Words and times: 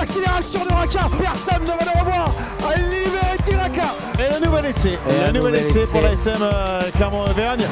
l'accélération 0.00 0.64
de 0.64 0.72
Raka. 0.72 1.00
Personne 1.18 1.62
ne 1.62 1.66
va 1.66 1.92
le 1.92 2.00
revoir. 2.00 2.34
Libéré 2.76 3.36
Tiraka. 3.44 3.94
Et 4.18 4.32
le 4.32 4.46
nouvel 4.46 4.66
essai. 4.66 4.98
Et, 5.08 5.26
le 5.26 5.32
nouvel 5.32 5.56
essai, 5.56 5.86
pour 5.86 6.00
la 6.00 6.12
SM 6.12 6.38
euh, 6.40 6.82
Clermont-Auvergne. 6.94 7.66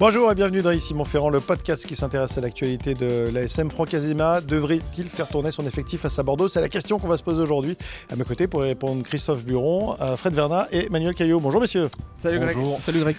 Bonjour 0.00 0.30
et 0.32 0.34
bienvenue 0.34 0.60
dans 0.60 0.72
Ici 0.72 0.92
Montferrand, 0.92 1.30
le 1.30 1.40
podcast 1.40 1.86
qui 1.86 1.94
s'intéresse 1.94 2.36
à 2.36 2.40
l'actualité 2.40 2.94
de 2.94 3.30
l'ASM. 3.32 3.70
Franck 3.70 3.94
Azema 3.94 4.40
devrait-il 4.40 5.08
faire 5.08 5.28
tourner 5.28 5.52
son 5.52 5.64
effectif 5.66 6.00
face 6.00 6.18
à 6.18 6.24
Bordeaux? 6.24 6.48
C'est 6.48 6.60
la 6.60 6.68
question 6.68 6.98
qu'on 6.98 7.08
va 7.08 7.16
se 7.16 7.22
poser 7.22 7.40
aujourd'hui. 7.40 7.78
À 8.10 8.16
mes 8.16 8.24
côtés 8.24 8.48
pour 8.48 8.64
y 8.64 8.68
répondre 8.68 9.04
Christophe 9.04 9.44
Buron, 9.44 9.96
euh, 10.00 10.16
Fred 10.16 10.34
Verna 10.34 10.66
et 10.72 10.88
Manuel 10.90 11.14
Caillot. 11.14 11.38
Bonjour 11.38 11.60
messieurs. 11.60 11.88
Salut 12.18 12.40
Greg. 12.40 12.56
Salut 12.80 13.00
Greg. 13.00 13.16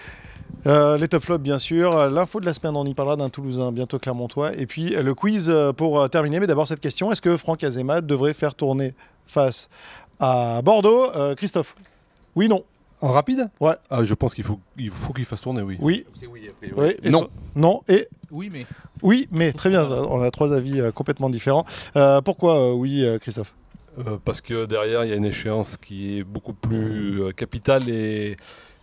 Euh, 0.68 0.98
les 0.98 1.08
top 1.08 1.24
flops, 1.24 1.44
bien 1.44 1.60
sûr. 1.60 2.10
L'info 2.10 2.40
de 2.40 2.46
la 2.46 2.54
semaine, 2.54 2.76
on 2.76 2.86
y 2.86 2.94
parlera 2.94 3.16
d'un 3.16 3.30
Toulousain, 3.30 3.72
bientôt 3.72 4.00
Clermontois. 4.00 4.56
Et 4.56 4.66
puis 4.66 4.90
le 4.90 5.14
quiz 5.14 5.50
euh, 5.50 5.74
pour 5.74 6.10
terminer. 6.10 6.40
Mais 6.40 6.48
d'abord, 6.48 6.68
cette 6.68 6.80
question 6.80 7.12
est-ce 7.12 7.22
que 7.22 7.38
Franck 7.38 7.64
Azema 7.64 8.02
devrait 8.02 8.34
faire 8.34 8.56
tourner 8.56 8.94
face 9.28 9.70
à 10.20 10.62
Bordeaux? 10.64 11.12
Christophe? 11.36 11.76
Oui, 12.36 12.48
non 12.48 12.64
en 13.02 13.12
rapide? 13.12 13.50
Ouais. 13.60 13.76
Ah, 13.90 14.04
je 14.04 14.14
pense 14.14 14.34
qu'il 14.34 14.44
faut 14.44 14.60
qu'il 14.78 14.90
faut 14.90 15.14
qu'il 15.14 15.26
fasse 15.26 15.42
tourner, 15.42 15.62
oui. 15.62 15.78
Oui. 15.80 16.06
C'est 16.14 16.28
oui, 16.28 16.50
oui 16.76 16.96
non. 17.04 17.30
Non. 17.56 17.82
Et 17.88 18.08
oui, 18.32 18.50
mais. 18.52 18.66
Oui, 19.02 19.28
mais 19.32 19.54
très 19.54 19.70
bien. 19.70 19.86
On 19.86 20.22
a 20.22 20.32
trois 20.32 20.54
avis 20.54 20.80
euh, 20.80 20.92
complètement 20.92 21.30
différents. 21.30 21.66
Euh, 21.96 22.22
pourquoi 22.22 22.60
euh, 22.60 22.74
oui, 22.74 23.06
Christophe? 23.22 23.54
Parce 24.26 24.42
que 24.42 24.66
derrière, 24.66 25.06
il 25.06 25.10
y 25.10 25.14
a 25.14 25.16
une 25.16 25.26
échéance 25.26 25.78
qui 25.78 26.18
est 26.18 26.24
beaucoup 26.24 26.54
plus 26.54 27.34
capitale 27.34 27.88
et 27.88 28.36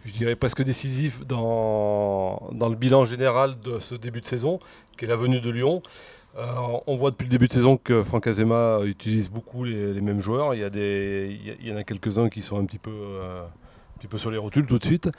je 0.05 0.12
dirais 0.12 0.37
presque 0.37 0.62
décisive 0.62 1.24
dans, 1.27 2.51
dans 2.52 2.69
le 2.69 2.77
bilan 2.77 3.05
général 3.05 3.59
de 3.61 3.79
ce 3.79 3.95
début 3.95 4.20
de 4.20 4.27
saison, 4.27 4.59
qui 4.97 5.05
est 5.05 5.09
la 5.09 5.16
venue 5.16 5.41
de 5.41 5.51
Lyon. 5.51 5.83
on 6.37 6.97
voit 6.97 7.11
depuis 7.11 7.25
le 7.25 7.31
début 7.31 7.47
de 7.47 7.53
saison 7.53 7.77
que 7.77 8.03
Franck 8.03 8.27
Azema 8.27 8.81
utilise 8.84 9.31
beaucoup 9.31 9.64
les, 9.64 10.00
mêmes 10.00 10.20
joueurs. 10.20 10.55
Il 10.55 10.61
y, 10.61 11.72
en 11.72 11.77
a 11.77 11.84
quelques-uns 11.84 12.28
qui 12.28 12.42
sont 12.42 12.59
un 12.59 12.64
petit 12.64 12.78
peu 12.78 12.91
petit 14.03 14.09
peu 14.09 14.19
sur 14.19 14.33
les 14.33 14.39
rotules 14.39 14.67
tout 14.67 14.78
de 14.78 14.84
suite. 14.84 15.11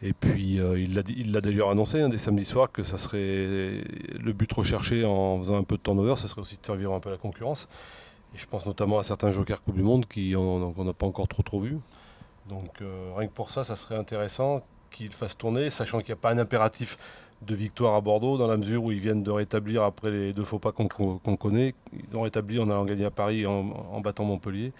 Et 0.00 0.12
puis 0.12 0.60
euh, 0.60 0.78
il 0.78 1.32
l'a 1.32 1.40
d'ailleurs 1.40 1.70
annoncé 1.70 2.00
hein, 2.00 2.08
des 2.08 2.18
samedis 2.18 2.44
soirs 2.44 2.70
que 2.70 2.84
ça 2.84 2.96
serait 2.96 3.18
le 3.18 4.32
but 4.32 4.52
recherché 4.52 5.04
en 5.04 5.38
faisant 5.38 5.58
un 5.58 5.64
peu 5.64 5.76
de 5.76 5.82
turnover, 5.82 6.14
ça 6.14 6.28
serait 6.28 6.40
aussi 6.40 6.56
de 6.56 6.64
servir 6.64 6.92
un 6.92 7.00
peu 7.00 7.10
la 7.10 7.16
concurrence. 7.16 7.68
Et 8.34 8.38
je 8.38 8.46
pense 8.46 8.64
notamment 8.64 9.00
à 9.00 9.02
certains 9.02 9.32
jokers 9.32 9.62
Coupe 9.64 9.74
du 9.74 9.82
Monde 9.82 10.06
qu'on 10.06 10.84
n'a 10.84 10.92
pas 10.92 11.06
encore 11.06 11.26
trop 11.26 11.42
trop 11.42 11.58
vu. 11.58 11.78
Donc 12.48 12.80
euh, 12.80 13.12
rien 13.16 13.28
que 13.28 13.32
pour 13.32 13.50
ça, 13.50 13.64
ça 13.64 13.76
serait 13.76 13.96
intéressant 13.96 14.62
qu'il 14.90 15.12
fasse 15.12 15.36
tourner, 15.36 15.70
sachant 15.70 15.98
qu'il 15.98 16.08
n'y 16.08 16.18
a 16.18 16.22
pas 16.22 16.30
un 16.30 16.38
impératif 16.38 16.98
de 17.42 17.54
victoire 17.54 17.94
à 17.94 18.00
Bordeaux, 18.00 18.36
dans 18.36 18.48
la 18.48 18.56
mesure 18.56 18.82
où 18.82 18.90
ils 18.90 18.98
viennent 18.98 19.22
de 19.22 19.30
rétablir, 19.30 19.84
après 19.84 20.10
les 20.10 20.32
deux 20.32 20.44
faux 20.44 20.58
pas 20.58 20.72
qu'on 20.72 20.88
connaît, 21.36 21.74
ils 21.92 22.16
ont 22.16 22.22
rétabli 22.22 22.58
en 22.58 22.68
allant 22.68 22.84
gagner 22.84 23.04
à 23.04 23.10
Paris 23.10 23.46
en 23.46 24.00
battant 24.00 24.24
Montpellier 24.24 24.72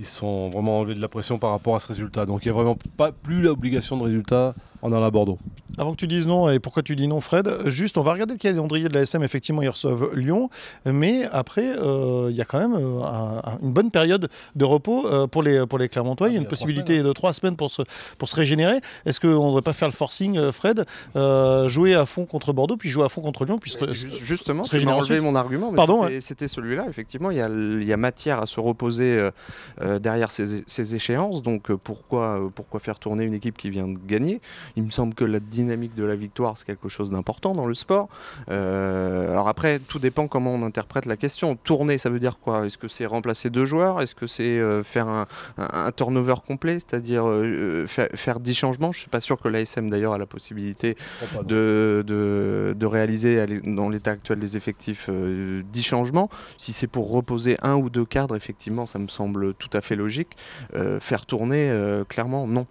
ils 0.00 0.06
sont 0.06 0.48
vraiment 0.48 0.78
enlevés 0.78 0.94
de 0.94 1.00
la 1.00 1.08
pression 1.08 1.38
par 1.38 1.50
rapport 1.50 1.76
à 1.76 1.80
ce 1.80 1.88
résultat. 1.88 2.24
Donc 2.24 2.44
il 2.44 2.48
n'y 2.48 2.50
a 2.50 2.54
vraiment 2.54 2.76
pas 2.96 3.12
plus 3.12 3.42
l'obligation 3.42 3.98
de 3.98 4.04
résultat 4.04 4.54
en 4.82 4.92
allant 4.92 5.06
à 5.06 5.10
Bordeaux. 5.10 5.38
Avant 5.78 5.92
que 5.92 5.96
tu 5.96 6.06
dises 6.06 6.26
non, 6.26 6.50
et 6.50 6.58
pourquoi 6.58 6.82
tu 6.82 6.96
dis 6.96 7.06
non, 7.06 7.20
Fred, 7.20 7.48
juste 7.66 7.96
on 7.96 8.02
va 8.02 8.12
regarder 8.12 8.34
le 8.34 8.38
calendrier 8.38 8.88
de 8.88 8.94
la 8.94 9.02
SM. 9.02 9.22
Effectivement, 9.22 9.62
ils 9.62 9.68
reçoivent 9.68 10.14
Lyon, 10.14 10.50
mais 10.84 11.24
après, 11.32 11.64
euh, 11.64 12.28
il 12.30 12.36
y 12.36 12.40
a 12.40 12.44
quand 12.44 12.58
même 12.58 12.74
euh, 12.74 13.40
une 13.62 13.72
bonne 13.72 13.90
période 13.90 14.28
de 14.56 14.64
repos 14.64 15.06
euh, 15.06 15.26
pour, 15.26 15.42
les, 15.42 15.66
pour 15.66 15.78
les 15.78 15.88
Clermontois. 15.88 16.28
il 16.28 16.34
y 16.34 16.36
a 16.36 16.40
une 16.40 16.46
possibilité 16.46 16.98
hein. 16.98 17.04
de 17.04 17.12
trois 17.12 17.32
semaines 17.32 17.56
pour 17.56 17.70
se, 17.70 17.82
pour 18.18 18.28
se 18.28 18.36
régénérer. 18.36 18.80
Est-ce 19.06 19.20
qu'on 19.20 19.28
ne 19.28 19.46
devrait 19.46 19.62
pas 19.62 19.72
faire 19.72 19.88
le 19.88 19.94
forcing, 19.94 20.50
Fred, 20.50 20.84
jouer 21.68 21.94
à 21.94 22.06
fond 22.06 22.26
contre 22.26 22.52
Bordeaux, 22.52 22.76
puis 22.76 22.88
jouer 22.88 23.04
à 23.04 23.08
fond 23.08 23.20
contre 23.20 23.44
Lyon 23.44 23.58
puis 23.58 23.74
Justement, 24.22 24.62
tu 24.62 24.84
m'as 24.84 24.92
enlevé 24.92 25.20
mon 25.20 25.34
argument, 25.34 25.72
mais 25.72 26.20
c'était 26.20 26.48
celui-là. 26.48 26.86
Effectivement, 26.88 27.30
il 27.30 27.38
y, 27.38 27.40
a, 27.40 27.48
il 27.48 27.84
y, 27.84 27.92
a, 27.92 27.96
matière 27.96 28.40
à 28.40 28.46
se 28.46 28.60
reposer 28.60 29.28
derrière 30.00 30.30
ces, 30.30 30.62
ces, 30.66 30.94
échéances. 30.94 31.42
Donc 31.42 31.72
pourquoi, 31.72 32.50
pourquoi 32.54 32.80
faire 32.80 32.98
tourner 32.98 33.24
une 33.24 33.34
équipe 33.34 33.56
qui 33.56 33.70
vient 33.70 33.88
de 33.88 33.98
gagner? 34.06 34.40
Il 34.76 34.84
me 34.84 34.90
semble 34.90 35.14
que 35.14 35.24
la 35.24 35.40
dynamique 35.40 35.94
de 35.94 36.04
la 36.04 36.16
victoire, 36.16 36.56
c'est 36.56 36.66
quelque 36.66 36.88
chose 36.88 37.10
d'important 37.10 37.52
dans 37.54 37.66
le 37.66 37.74
sport. 37.74 38.08
Euh, 38.50 39.30
alors 39.30 39.48
après, 39.48 39.78
tout 39.78 39.98
dépend 39.98 40.28
comment 40.28 40.52
on 40.54 40.62
interprète 40.62 41.06
la 41.06 41.16
question. 41.16 41.56
Tourner, 41.56 41.98
ça 41.98 42.10
veut 42.10 42.18
dire 42.20 42.38
quoi? 42.38 42.66
Est-ce 42.66 42.78
que 42.78 42.88
c'est 42.88 43.06
remplacer 43.06 43.50
deux 43.50 43.64
joueurs? 43.64 44.00
Est-ce 44.00 44.14
que 44.14 44.26
c'est 44.26 44.58
euh, 44.58 44.82
faire 44.82 45.08
un, 45.08 45.26
turnover 45.96 46.36
complet, 46.46 46.74
c'est-à-dire 46.74 47.24
euh, 47.26 47.86
faire, 47.86 48.40
10 48.40 48.54
changements? 48.54 48.92
Je 48.92 48.98
ne 48.98 49.00
suis 49.00 49.10
pas 49.10 49.20
sûr 49.20 49.40
que 49.40 49.48
l'ASM 49.48 49.90
d'ailleurs 49.90 50.12
a 50.12 50.18
la 50.18 50.26
possibilité 50.26 50.96
de, 51.44 52.04
de, 52.06 52.86
réaliser 52.86 53.60
dans 53.64 53.88
l'état 53.88 54.12
actuel 54.12 54.40
des 54.40 54.56
effectifs 54.56 55.08
10 55.08 55.82
changements. 55.82 56.28
Si 56.56 56.72
c'est 56.72 56.86
pour 56.86 57.10
reposer 57.10 57.56
un 57.62 57.76
ou 57.76 57.90
deux 57.90 58.04
cadres, 58.04 58.36
effectivement, 58.36 58.86
ça 58.86 58.98
me 58.98 59.08
semble 59.08 59.54
tout 59.54 59.70
à 59.72 59.80
fait 59.80 59.96
logique. 59.96 60.36
faire 61.00 61.26
tourner, 61.26 61.72
clairement, 62.08 62.46
non. 62.46 62.66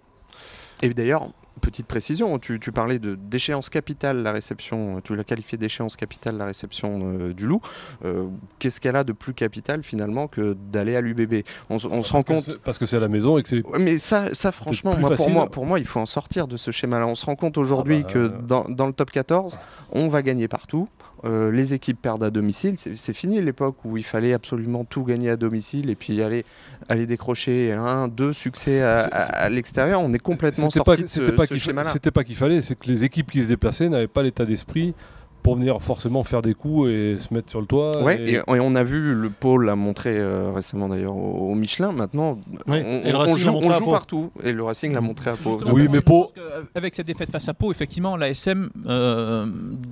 Et 0.82 0.88
d'ailleurs, 0.90 1.30
petite 1.60 1.86
précision, 1.86 2.38
tu, 2.38 2.58
parlais 2.72 2.98
de 2.98 3.14
d'échéance 3.14 3.68
capitale 3.68 4.22
la 4.22 4.32
réception, 4.32 5.00
tu 5.02 5.14
l'as 5.14 5.24
qualifié 5.24 5.58
d'échéance 5.58 5.96
capitale 5.96 6.36
la 6.36 6.46
réception 6.46 7.00
euh, 7.02 7.32
du 7.32 7.46
loup. 7.46 7.60
Euh, 8.04 8.26
qu'est-ce 8.58 8.80
qu'elle 8.80 8.96
a 8.96 9.04
de 9.04 9.12
plus 9.12 9.34
capital 9.34 9.82
finalement 9.82 10.26
que 10.26 10.56
d'aller 10.72 10.96
à 10.96 11.00
l'UBB 11.00 11.44
on, 11.68 11.78
se 11.78 12.12
rend 12.12 12.22
compte 12.22 12.56
parce 12.64 12.78
que 12.78 12.86
c'est 12.86 12.96
à 12.96 13.00
la 13.00 13.08
maison 13.08 13.38
et 13.38 13.42
que 13.42 13.48
c'est. 13.48 13.62
Mais 13.78 13.98
ça, 13.98 14.32
ça 14.34 14.52
franchement, 14.52 14.94
pour 15.16 15.30
moi, 15.30 15.50
pour 15.50 15.66
moi, 15.66 15.78
il 15.78 15.86
faut 15.86 16.00
en 16.00 16.06
sortir 16.06 16.48
de 16.48 16.56
ce 16.56 16.70
schéma-là. 16.70 17.06
On 17.06 17.14
se 17.14 17.26
rend 17.26 17.36
compte 17.36 17.58
aujourd'hui 17.58 18.00
ah 18.00 18.06
bah, 18.06 18.12
que 18.12 18.26
dans, 18.46 18.64
dans, 18.68 18.86
le 18.86 18.94
top 18.94 19.10
14, 19.10 19.58
on 19.92 20.08
va 20.08 20.22
gagner 20.22 20.48
partout. 20.48 20.88
Euh, 21.24 21.50
les 21.50 21.74
équipes 21.74 22.00
perdent 22.00 22.24
à 22.24 22.30
domicile. 22.30 22.74
C'est 22.76 23.12
fini 23.12 23.40
l'époque 23.42 23.76
où 23.84 23.96
il 23.96 24.04
fallait 24.04 24.32
absolument 24.32 24.84
tout 24.84 25.04
gagner 25.04 25.30
à 25.30 25.36
domicile 25.36 25.90
et 25.90 25.94
puis 25.94 26.22
aller, 26.22 26.44
aller 26.88 27.06
décrocher 27.06 27.72
un, 27.72 28.08
deux 28.08 28.32
succès 28.32 28.80
à, 28.80 29.48
l'extérieur. 29.48 30.00
On 30.00 30.12
est 30.12 30.18
complètement 30.18 30.70
sorti 30.70 31.02
de 31.02 31.06
ce, 31.06 31.46
ce 31.46 31.56
schéma-là. 31.56 31.90
C'était 31.92 32.10
pas 32.10 32.24
qu'il 32.24 32.36
fallait, 32.36 32.60
c'est 32.60 32.78
que 32.78 32.86
les 32.86 33.04
équipes 33.04 33.30
qui 33.30 33.42
se 33.42 33.48
déplaçaient 33.48 33.88
n'avaient 33.88 34.06
pas 34.06 34.22
l'état 34.22 34.44
d'esprit 34.44 34.94
pour 35.42 35.56
venir 35.56 35.80
forcément 35.80 36.24
faire 36.24 36.42
des 36.42 36.54
coups 36.54 36.90
et 36.90 37.16
se 37.18 37.32
mettre 37.34 37.50
sur 37.50 37.60
le 37.60 37.66
toit. 37.66 38.02
Ouais, 38.02 38.22
et, 38.28 38.40
on 38.48 38.74
a 38.74 38.82
vu 38.82 39.14
le 39.14 39.30
pôle 39.30 39.66
l'a 39.66 39.76
montré 39.76 40.16
euh, 40.16 40.52
récemment 40.52 40.88
d'ailleurs 40.88 41.16
au, 41.16 41.54
Michelin. 41.54 41.92
Maintenant, 41.92 42.38
on, 42.66 43.36
joue, 43.36 43.90
partout 43.90 44.30
et 44.42 44.52
le 44.52 44.62
Racing 44.62 44.92
l'a 44.92 45.00
montré 45.00 45.30
à 45.30 45.36
Pau. 45.36 45.58
Oui, 45.72 45.88
mais 45.90 46.00
Pau. 46.00 46.30
Avec 46.74 46.94
cette 46.94 47.06
défaite 47.06 47.30
face 47.30 47.48
à 47.48 47.54
Pau, 47.54 47.72
effectivement, 47.72 48.16
la 48.16 48.30
SM 48.30 48.70
euh, 48.86 49.46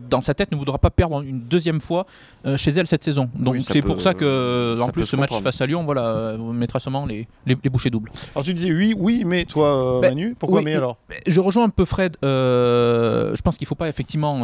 dans 0.08 0.20
sa 0.20 0.34
tête 0.34 0.52
ne 0.52 0.56
voudra 0.56 0.78
pas 0.78 0.90
perdre 0.90 1.22
une 1.22 1.40
deuxième 1.40 1.80
fois 1.80 2.06
euh, 2.46 2.56
chez 2.56 2.70
elle 2.70 2.86
cette 2.86 3.04
saison. 3.04 3.30
Donc 3.34 3.56
c'est 3.60 3.82
pour 3.82 4.00
ça 4.00 4.14
que, 4.14 4.78
en 4.80 4.88
plus, 4.88 5.04
ce 5.04 5.16
match 5.16 5.40
face 5.40 5.60
à 5.60 5.66
Lyon, 5.66 5.84
voilà, 5.84 6.36
mettra 6.38 6.78
sûrement 6.78 7.06
les, 7.06 7.26
les, 7.46 7.56
bouchées 7.70 7.90
doubles. 7.90 8.10
Alors 8.34 8.44
tu 8.44 8.54
disais 8.54 8.72
oui, 8.72 8.94
oui, 8.96 9.22
mais 9.24 9.44
toi, 9.44 10.00
ben, 10.00 10.10
Manu, 10.10 10.36
pourquoi 10.38 10.62
mais 10.62 10.74
alors? 10.74 10.96
Je 11.26 11.40
rejoins 11.40 11.64
un 11.64 11.68
peu 11.70 11.84
Fred. 11.84 12.16
je 12.22 13.40
pense 13.42 13.56
qu'il 13.56 13.64
ne 13.64 13.68
faut 13.68 13.74
pas 13.74 13.88
effectivement, 13.88 14.40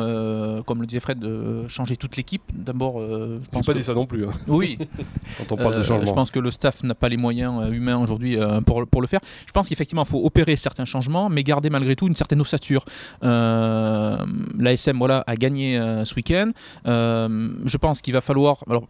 comme 0.67 0.81
le 0.81 0.87
Fred, 1.01 1.19
de 1.19 1.67
changer 1.69 1.97
toute 1.97 2.17
l'équipe. 2.17 2.43
D'abord, 2.53 3.01
euh, 3.01 3.37
je 3.43 3.51
pense. 3.51 3.67
pas 3.67 3.75
dit 3.75 3.83
ça 3.83 3.95
non 3.95 4.07
plus. 4.07 4.27
Hein. 4.27 4.33
Oui. 4.47 4.79
Quand 5.39 5.53
on 5.53 5.57
parle 5.57 5.75
de 5.75 5.79
euh, 5.79 5.83
changement. 5.83 6.07
Je 6.07 6.13
pense 6.13 6.31
que 6.31 6.39
le 6.39 6.51
staff 6.51 6.83
n'a 6.83 6.95
pas 6.95 7.09
les 7.09 7.17
moyens 7.17 7.63
euh, 7.63 7.73
humains 7.73 7.99
aujourd'hui 7.99 8.37
pour, 8.67 8.87
pour 8.87 9.01
le 9.01 9.07
faire. 9.07 9.21
Je 9.47 9.53
pense 9.53 9.69
qu'effectivement, 9.69 10.05
il 10.05 10.09
faut 10.09 10.25
opérer 10.25 10.57
certains 10.57 10.85
changements, 10.85 11.29
mais 11.29 11.43
garder 11.43 11.71
malgré 11.71 11.97
tout 11.97 12.09
une 12.09 12.17
certaine 12.17 12.41
ossature. 12.41 12.85
L'ASM 13.23 14.97
voilà, 14.97 15.25
a 15.27 15.37
gagné 15.37 15.79
ce 16.05 16.15
week-end. 16.15 16.51
je 16.85 17.77
pense 17.77 18.01
qu'il 18.01 18.15
va 18.15 18.21
falloir. 18.21 18.65
Alors, 18.69 18.87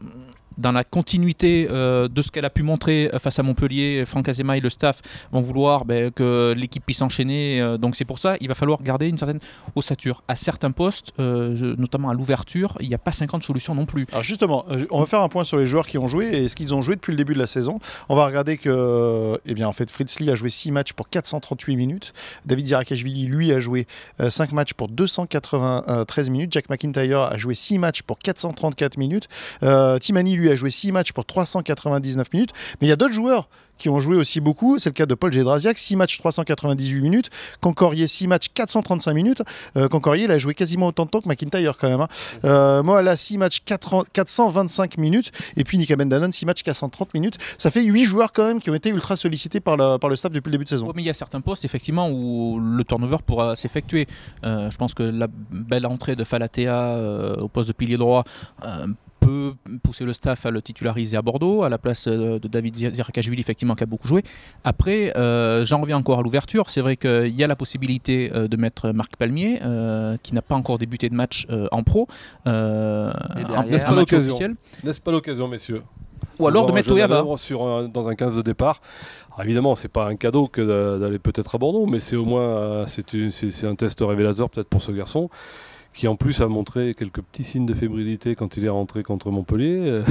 dans 0.59 0.73
la 0.73 0.85
continuité 0.85 1.69
euh, 1.71 2.09
de 2.09 2.23
ce 2.23 2.31
qu'elle 2.31 2.45
a 2.45 2.51
pu 2.51 2.63
montrer 2.63 3.11
euh, 3.13 3.19
face 3.19 3.39
à 3.39 3.43
Montpellier, 3.43 4.05
Franck 4.07 4.29
Azema 4.29 4.57
et 4.57 4.61
le 4.61 4.71
staff 4.71 5.01
vont 5.33 5.41
vouloir 5.41 5.85
ben, 5.85 6.11
que 6.11 6.55
l'équipe 6.57 6.85
puisse 6.85 7.03
enchaîner. 7.03 7.61
Euh, 7.61 7.77
donc 7.77 7.97
c'est 7.97 8.05
pour 8.05 8.19
ça 8.19 8.37
il 8.41 8.49
va 8.49 8.55
falloir 8.55 8.83
garder 8.83 9.09
une 9.09 9.19
certaine 9.19 9.41
ossature. 9.75 10.23
À 10.29 10.37
certains 10.37 10.71
postes, 10.71 11.13
notamment 11.19 12.11
à 12.11 12.15
l'ouverture, 12.15 12.77
il 12.81 12.89
n'y 12.89 12.95
a 12.95 12.99
pas 12.99 13.13
50 13.13 13.43
solutions 13.43 13.75
non 13.75 13.87
plus. 13.87 14.07
Alors 14.13 14.23
justement, 14.23 14.65
on 14.91 15.01
va 15.01 15.07
faire 15.07 15.21
un 15.21 15.29
point 15.29 15.45
sur 15.45 15.57
les 15.57 15.67
joueurs 15.67 15.87
qui 15.87 15.99
ont 15.99 16.09
joué 16.09 16.27
et 16.27 16.49
ce 16.49 16.57
qu'ils 16.57 16.75
ont 16.75 16.83
joué 16.83 16.97
depuis 16.97 17.13
le 17.13 17.17
début 17.17 17.35
de 17.35 17.39
la 17.39 17.47
saison. 17.47 17.79
On 18.09 18.17
va 18.17 18.27
regarder 18.27 18.57
que, 18.59 19.39
eh 19.47 19.55
bien, 19.55 19.69
en 19.69 19.73
fait, 19.73 19.91
Fritz 19.91 20.21
Lee 20.21 20.31
a 20.31 20.35
joué 20.35 20.51
6 20.51 20.73
matchs 20.73 20.93
pour 20.93 21.09
438 21.09 21.77
minutes. 21.77 22.13
David 22.45 22.67
Zirakashvili, 22.67 23.27
lui, 23.27 23.53
a 23.53 23.61
joué 23.61 23.87
5 24.19 24.53
matchs 24.53 24.75
pour 24.75 24.89
293 24.89 26.31
minutes. 26.31 26.53
Jack 26.53 26.69
McIntyre 26.69 27.21
a 27.21 27.39
joué 27.39 27.55
6 27.55 27.79
matchs 27.79 28.03
pour 28.03 28.19
434 28.19 28.99
minutes. 28.99 29.29
Timani, 30.01 30.37
lui, 30.37 30.44
a 30.51 30.57
joué 30.57 30.71
6 30.71 30.93
matchs 30.93 31.13
pour 31.13 31.25
399 31.25 32.33
minutes. 32.33 32.51
Mais 32.81 32.87
il 32.87 32.91
y 32.91 32.93
a 32.93 32.97
d'autres 32.97 33.15
joueurs 33.15 33.49
qui 33.79 33.89
ont 33.89 34.01
joué 34.01 34.17
aussi 34.17 34.41
beaucoup. 34.41 34.79
C'est 34.79 34.91
le 34.91 34.95
cas 34.95 35.07
de 35.07 35.15
Paul 35.15 35.33
Gédrasiak, 35.33 35.79
6 35.79 35.97
matchs 35.97 36.19
398 36.19 37.01
minutes. 37.01 37.31
Concorier, 37.61 38.07
6 38.07 38.29
matchs 38.29 38.49
435 38.55 39.13
minutes. 39.15 39.43
Euh, 39.77 39.89
Concorier, 39.89 40.25
il 40.25 40.31
a 40.31 40.39
joué 40.39 40.55
quasiment 40.55 40.89
autant 40.89 41.05
de 41.05 41.11
temps 41.11 41.21
que 41.21 41.29
McIntyre 41.29 41.77
quand 41.77 41.89
même. 41.89 42.01
Hein. 42.01 42.09
Euh, 42.45 42.83
Moala, 42.83 43.17
6 43.17 43.39
matchs 43.39 43.61
425 43.65 44.99
minutes. 44.99 45.33
Et 45.57 45.65
puis 45.65 45.79
Nika 45.79 45.97
Bendanon, 45.97 46.31
6 46.31 46.47
matchs 46.47 46.63
430 46.63 47.15
minutes. 47.15 47.39
Ça 47.59 47.71
fait 47.71 47.83
8 47.83 48.05
joueurs 48.05 48.33
quand 48.33 48.47
même 48.47 48.61
qui 48.61 48.71
ont 48.71 48.75
été 48.75 48.91
ultra 48.91 49.17
sollicités 49.17 49.61
par, 49.61 49.77
le 49.77 50.17
staff 50.17 50.33
depuis 50.33 50.51
le 50.51 50.53
début 50.53 50.65
de 50.65 50.69
saison. 50.69 50.91
mais 50.95 51.03
il 51.03 51.07
y 51.07 51.11
a 51.11 51.15
certains 51.15 51.41
postes 51.41 51.65
effectivement 51.65 52.09
où 52.11 52.61
le 52.61 52.85
turnover 52.85 53.19
pourra 53.25 53.57
s'effectuer. 53.57 54.07
Euh, 54.45 54.71
je 54.71 54.77
pense 54.77 54.95
que 54.95 55.03
la 55.03 55.27
belle 55.51 55.87
entrée 55.87 56.17
de 56.17 56.25
Falatea 56.25 56.75
euh, 56.75 57.37
au 57.37 57.49
poste 57.49 57.69
de 57.69 57.73
pilier 57.73 57.97
droit 57.97 58.25
peut 59.25 59.55
pousser 59.83 60.05
le 60.05 60.13
staff 60.13 60.47
à 60.47 60.51
le 60.51 60.61
titulariser 60.61 61.17
à 61.17 61.23
Bordeaux, 61.23 61.63
à 61.63 61.69
la 61.69 61.79
place 61.79 62.07
de 62.07 62.39
David 62.49 62.77
Zirakashvili, 62.77 63.41
effectivement, 63.41 63.75
qui 63.75 63.83
a 63.83 63.87
beaucoup 63.87 64.07
joué. 64.07 64.23
Après, 64.65 65.17
euh, 65.17 65.65
j'en 65.65 65.81
reviens 65.81 65.97
encore 65.97 66.19
à 66.19 66.23
l'ouverture. 66.23 66.71
C'est 66.71 66.81
vrai 66.81 66.97
qu'il 66.97 67.35
y 67.35 67.43
a 67.43 67.47
la 67.47 67.57
possibilité 67.57 68.31
euh, 68.35 68.49
de 68.49 68.57
mettre 68.57 68.91
Marc 68.91 69.17
Palmier, 69.17 69.61
euh, 69.63 70.17
qui 70.23 70.35
n'a 70.35 70.43
pas 70.43 70.55
encore 70.55 70.79
débuté 70.79 71.09
de 71.09 71.15
match 71.15 71.47
en 71.73 71.83
pro. 71.83 72.07
N'est-ce 72.47 73.85
pas 73.85 73.95
l'occasion 73.95 74.39
N'est-ce 74.83 75.01
pas 75.01 75.13
l'occasion, 75.13 75.49
messieurs? 75.49 75.83
Ou 76.41 76.49
alors 76.49 76.67
de 76.67 76.73
mettre 76.73 76.89
Toyava 76.89 77.25
sur 77.37 77.89
dans 77.89 78.09
un 78.09 78.15
15 78.17 78.37
de 78.37 78.43
départ. 78.43 78.81
Alors 79.33 79.45
évidemment, 79.45 79.77
c'est 79.77 79.89
pas 79.89 80.07
un 80.07 80.17
cadeau 80.17 80.49
que 80.49 80.99
d'aller 80.99 81.21
peut-être 81.21 81.55
à 81.55 81.59
Bordeaux, 81.59 81.87
mais 81.87 82.01
c'est 82.01 82.17
au 82.17 82.25
moins 82.25 82.87
c'est 82.89 83.65
un 83.65 83.75
test 83.77 84.01
révélateur 84.01 84.51
peut-être 84.51 84.69
pour 84.69 84.83
ce 84.83 84.91
garçon 84.91 85.31
qui 85.95 86.09
en 86.09 86.17
plus 86.17 86.41
a 86.43 86.49
montré 86.49 86.95
quelques 86.95 87.23
petits 87.23 87.45
signes 87.45 87.67
de 87.67 87.75
fébrilité 87.75 88.35
quand 88.35 88.57
il 88.57 88.65
est 88.65 88.71
rentré 88.71 89.03
contre 89.03 89.31
Montpellier. 89.31 90.03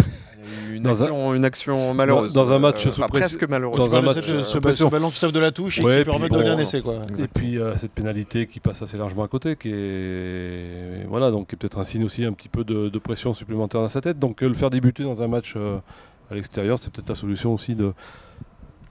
Une, 0.71 0.87
action, 0.87 1.33
une 1.33 1.45
action 1.45 1.93
malheureuse. 1.93 2.33
Dans, 2.33 2.51
un 2.51 2.59
match 2.59 2.87
euh, 2.87 3.07
presque 3.07 3.47
malheureuse. 3.47 3.77
Dans 3.77 3.95
un 3.95 4.01
match 4.01 4.25
ce, 4.25 4.43
ce, 4.43 4.89
ballon 4.89 5.09
qui 5.09 5.17
sauve 5.17 5.31
de 5.31 5.39
la 5.39 5.51
touche 5.51 5.79
et 5.79 5.81
qui 5.81 6.03
permet 6.03 6.29
de 6.29 6.33
donner 6.33 6.49
un 6.49 6.57
essai. 6.57 6.81
Quoi. 6.81 6.95
Et 7.19 7.27
puis 7.27 7.57
euh, 7.57 7.75
cette 7.77 7.91
pénalité 7.91 8.47
qui 8.47 8.59
passe 8.59 8.81
assez 8.81 8.97
largement 8.97 9.23
à 9.23 9.27
côté, 9.27 9.55
qui 9.55 9.69
est 9.71 11.05
voilà 11.07 11.31
donc 11.31 11.47
qui 11.47 11.55
est 11.55 11.57
peut-être 11.57 11.79
un 11.79 11.83
signe 11.83 12.03
aussi 12.03 12.25
un 12.25 12.33
petit 12.33 12.49
peu 12.49 12.63
de, 12.63 12.89
de, 12.89 12.99
pression 12.99 13.33
supplémentaire 13.33 13.81
dans 13.81 13.89
sa 13.89 14.01
tête. 14.01 14.19
Donc 14.19 14.43
euh, 14.43 14.47
le 14.47 14.53
faire 14.53 14.69
débuter 14.69 15.03
dans 15.03 15.21
un 15.21 15.27
match 15.27 15.55
à 15.55 16.35
l'extérieur, 16.35 16.77
c'est 16.77 16.91
peut-être 16.91 17.09
la 17.09 17.15
solution 17.15 17.53
aussi 17.53 17.75
de 17.75 17.93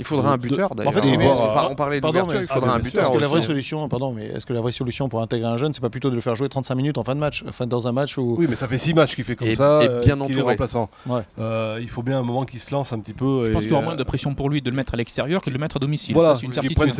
il 0.03 0.07
faudra 0.07 0.33
un 0.33 0.37
buteur 0.37 0.75
d'ailleurs. 0.75 0.93
En 0.93 1.01
fait, 1.01 1.71
on, 1.71 1.75
parlait 1.75 2.01
d'ouverture, 2.01 2.41
il 2.41 2.47
faudra 2.47 2.75
un 2.75 2.79
buteur. 2.79 3.03
Est-ce 3.05 3.13
que 3.13 3.19
la 3.19 3.27
vraie 3.27 3.43
solution, 3.43 3.89
pardon, 3.89 4.13
mais 4.13 4.27
est-ce 4.27 4.47
que 4.47 4.53
la 4.53 4.61
vraie 4.61 4.73
solution 4.73 5.09
pour 5.09 5.23
intégrer 5.23 5.49
un 5.49 5.57
jeune, 5.57 5.73
c'est 5.73 5.81
pas 5.81 5.91
plutôt 5.91 6.11
de 6.11 6.15
le 6.15 6.21
faire 6.21 6.35
jouer 6.35 6.49
35 6.49 6.75
minutes 6.75 6.99
en 6.99 7.05
fin 7.05 7.15
de 7.15 7.21
match, 7.21 7.45
enfin 7.49 7.67
dans 7.67 7.89
un 7.89 7.93
match 7.93 8.19
où 8.19 8.37
Oui, 8.39 8.47
mais 8.49 8.57
ça 8.57 8.69
fait 8.69 8.79
6 8.79 8.95
matchs 8.95 9.15
qu'il 9.15 9.25
fait 9.25 9.37
comme 9.37 9.55
ça, 9.55 9.83
et 9.83 9.89
euh, 9.89 10.01
bien 10.01 10.21
entouré. 10.21 10.39
est 10.39 10.43
remplaçant. 10.43 10.91
Euh, 11.39 11.79
il 11.81 11.89
faut 11.89 12.03
bien 12.03 12.19
un 12.19 12.23
moment 12.23 12.45
qu'il 12.45 12.61
se 12.61 12.73
lance 12.73 12.93
un 12.93 12.99
petit 12.99 13.13
peu. 13.13 13.45
Je 13.45 13.53
pense 13.53 13.63
qu'il 13.63 13.73
y 13.73 13.75
aura 13.75 13.83
moins 13.83 13.97
de 13.97 14.05
pression 14.05 14.35
pour 14.35 14.51
lui 14.51 14.63
de 14.63 14.71
le 14.71 14.77
mettre 14.77 14.95
à 14.95 14.97
l'extérieur 14.97 15.41
que 15.41 15.51
de 15.51 15.55
le 15.55 15.61
mettre 15.61 15.77
à 15.77 15.81
domicile. 15.81 16.15
Voilà, 16.15 16.35
c'est 16.37 16.47
une 16.47 16.53
certitude. 16.53 16.93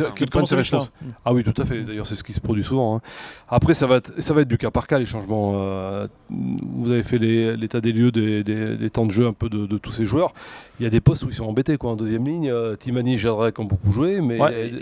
Ah 1.25 1.33
oui, 1.33 1.43
tout 1.43 1.61
à 1.61 1.65
fait. 1.65 1.83
D'ailleurs, 1.83 2.05
c'est 2.05 2.15
ce 2.15 2.23
qui 2.23 2.33
se 2.33 2.39
produit 2.39 2.63
souvent. 2.63 2.97
Hein. 2.97 3.01
Après, 3.49 3.73
ça 3.73 3.87
va 3.87 3.97
être, 3.97 4.21
ça 4.21 4.33
va 4.33 4.41
être 4.41 4.47
du 4.47 4.57
cas 4.57 4.71
par 4.71 4.87
cas 4.87 4.99
les 4.99 5.05
changements. 5.05 5.53
Euh, 5.55 6.07
vous 6.29 6.91
avez 6.91 7.03
fait 7.03 7.17
l'état 7.17 7.81
des 7.81 7.91
lieux 7.91 8.11
des 8.11 8.89
temps 8.89 9.05
de 9.05 9.11
jeu 9.11 9.27
un 9.27 9.33
peu 9.33 9.49
de 9.49 9.77
tous 9.77 9.91
ces 9.91 10.05
joueurs. 10.05 10.33
Il 10.79 10.83
y 10.83 10.87
a 10.87 10.89
des 10.89 11.01
postes 11.01 11.23
où 11.23 11.29
ils 11.29 11.35
sont 11.35 11.45
embêtés 11.45 11.77
quoi 11.77 11.91
en 11.91 11.95
deuxième 11.95 12.25
ligne. 12.25 12.51
Timani, 12.93 13.17
j'aimerais 13.17 13.51
qu'on 13.51 13.65
beaucoup 13.65 13.91
joué, 13.91 14.21
mais 14.21 14.37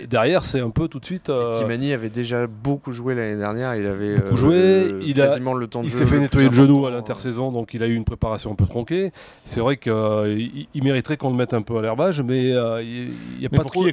derrière, 0.06 0.44
c'est 0.44 0.60
un 0.60 0.70
peu 0.70 0.88
tout 0.88 1.00
de 1.00 1.04
suite. 1.04 1.30
Euh... 1.30 1.52
Timani 1.52 1.92
avait 1.92 2.10
déjà 2.10 2.46
beaucoup 2.46 2.92
joué 2.92 3.14
l'année 3.14 3.38
dernière. 3.38 3.74
Il 3.74 3.86
avait 3.86 4.16
beaucoup 4.16 4.36
joué. 4.36 4.54
Euh, 4.54 5.02
il 5.02 5.20
a 5.20 5.26
quasiment 5.28 5.54
le 5.54 5.66
temps 5.66 5.80
de 5.80 5.86
Il 5.86 5.90
s'est 5.90 6.04
fait 6.04 6.18
nettoyer 6.18 6.48
le 6.48 6.54
genou 6.54 6.86
à 6.86 6.90
l'intersaison, 6.90 7.50
donc 7.50 7.72
il 7.74 7.82
a 7.82 7.86
eu 7.86 7.94
une 7.94 8.04
préparation 8.04 8.52
un 8.52 8.54
peu 8.54 8.66
tronquée. 8.66 9.12
C'est 9.44 9.60
vrai 9.60 9.78
qu'il 9.78 9.92
euh, 9.92 10.46
mériterait 10.74 11.16
qu'on 11.16 11.30
le 11.30 11.36
mette 11.36 11.54
un 11.54 11.62
peu 11.62 11.78
à 11.78 11.82
l'herbage, 11.82 12.20
mais 12.20 12.52
euh, 12.52 12.82
il 12.82 13.14
n'y 13.40 13.46
a 13.46 13.48
pas 13.48 13.64
trop. 13.64 13.86
Il 13.86 13.92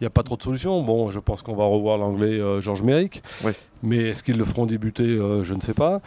n'y 0.00 0.06
a 0.06 0.10
pas 0.10 0.22
trop 0.22 0.36
de 0.36 0.42
solutions. 0.42 0.82
Bon, 0.82 1.10
je 1.10 1.20
pense 1.20 1.42
qu'on 1.42 1.54
va 1.54 1.64
revoir 1.64 1.98
l'anglais 1.98 2.40
Georges 2.60 2.82
Méric. 2.82 3.22
Mais 3.82 4.10
est-ce 4.10 4.22
qu'ils 4.22 4.38
le 4.38 4.44
feront 4.44 4.66
débuter 4.66 5.18
Je 5.42 5.54
ne 5.54 5.60
sais 5.60 5.74
pas. 5.74 6.00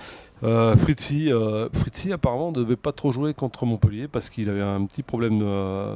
Euh, 0.43 0.75
Fritzi, 0.75 1.31
euh, 1.31 1.69
Fritzi, 1.73 2.11
apparemment 2.11 2.51
ne 2.51 2.57
devait 2.57 2.75
pas 2.75 2.91
trop 2.91 3.11
jouer 3.11 3.33
contre 3.33 3.65
Montpellier 3.65 4.07
parce 4.07 4.29
qu'il 4.29 4.49
avait 4.49 4.61
un 4.61 4.85
petit 4.85 5.01
problème 5.01 5.39
euh, 5.41 5.95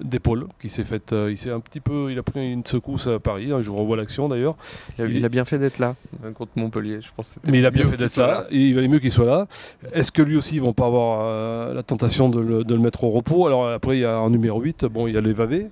d'épaule 0.00 0.46
qui 0.60 0.68
s'est 0.68 0.84
fait. 0.84 1.12
il 1.28 1.36
s'est 1.36 1.50
un 1.50 1.60
petit 1.60 1.80
peu, 1.80 2.12
il 2.12 2.18
a 2.18 2.22
pris 2.22 2.52
une 2.52 2.64
secousse 2.64 3.08
à 3.08 3.18
Paris. 3.18 3.50
Hein, 3.52 3.62
je 3.62 3.70
revois 3.70 3.96
l'action 3.96 4.28
d'ailleurs. 4.28 4.56
Il, 4.98 5.24
a 5.24 5.28
bien 5.28 5.44
fait 5.44 5.58
d'être 5.58 5.78
là 5.78 5.96
contre 6.34 6.52
Montpellier. 6.56 7.00
Je 7.00 7.08
pense. 7.14 7.38
Mais 7.48 7.58
il 7.58 7.66
a 7.66 7.70
bien 7.70 7.86
fait 7.86 7.96
d'être 7.96 8.16
là. 8.16 8.46
il 8.50 8.74
valait 8.74 8.88
mieux 8.88 9.00
qu'il 9.00 9.10
soit 9.10 9.26
là. 9.26 9.48
Est-ce 9.92 10.12
que 10.12 10.22
lui 10.22 10.36
aussi 10.36 10.54
ils 10.54 10.62
vont 10.62 10.72
pas 10.72 10.86
avoir 10.86 11.74
la 11.74 11.82
tentation 11.82 12.28
de 12.28 12.40
le, 12.40 12.64
de 12.64 12.74
le, 12.74 12.80
mettre 12.80 13.04
au 13.04 13.10
repos? 13.10 13.46
Alors 13.46 13.68
après 13.68 13.98
il 13.98 14.00
y 14.00 14.04
a 14.04 14.20
en 14.20 14.30
numéro 14.30 14.60
8, 14.60 14.84
bon 14.86 15.08
il 15.08 15.14
y 15.14 15.16
a 15.18 15.20
Levavé. 15.20 15.68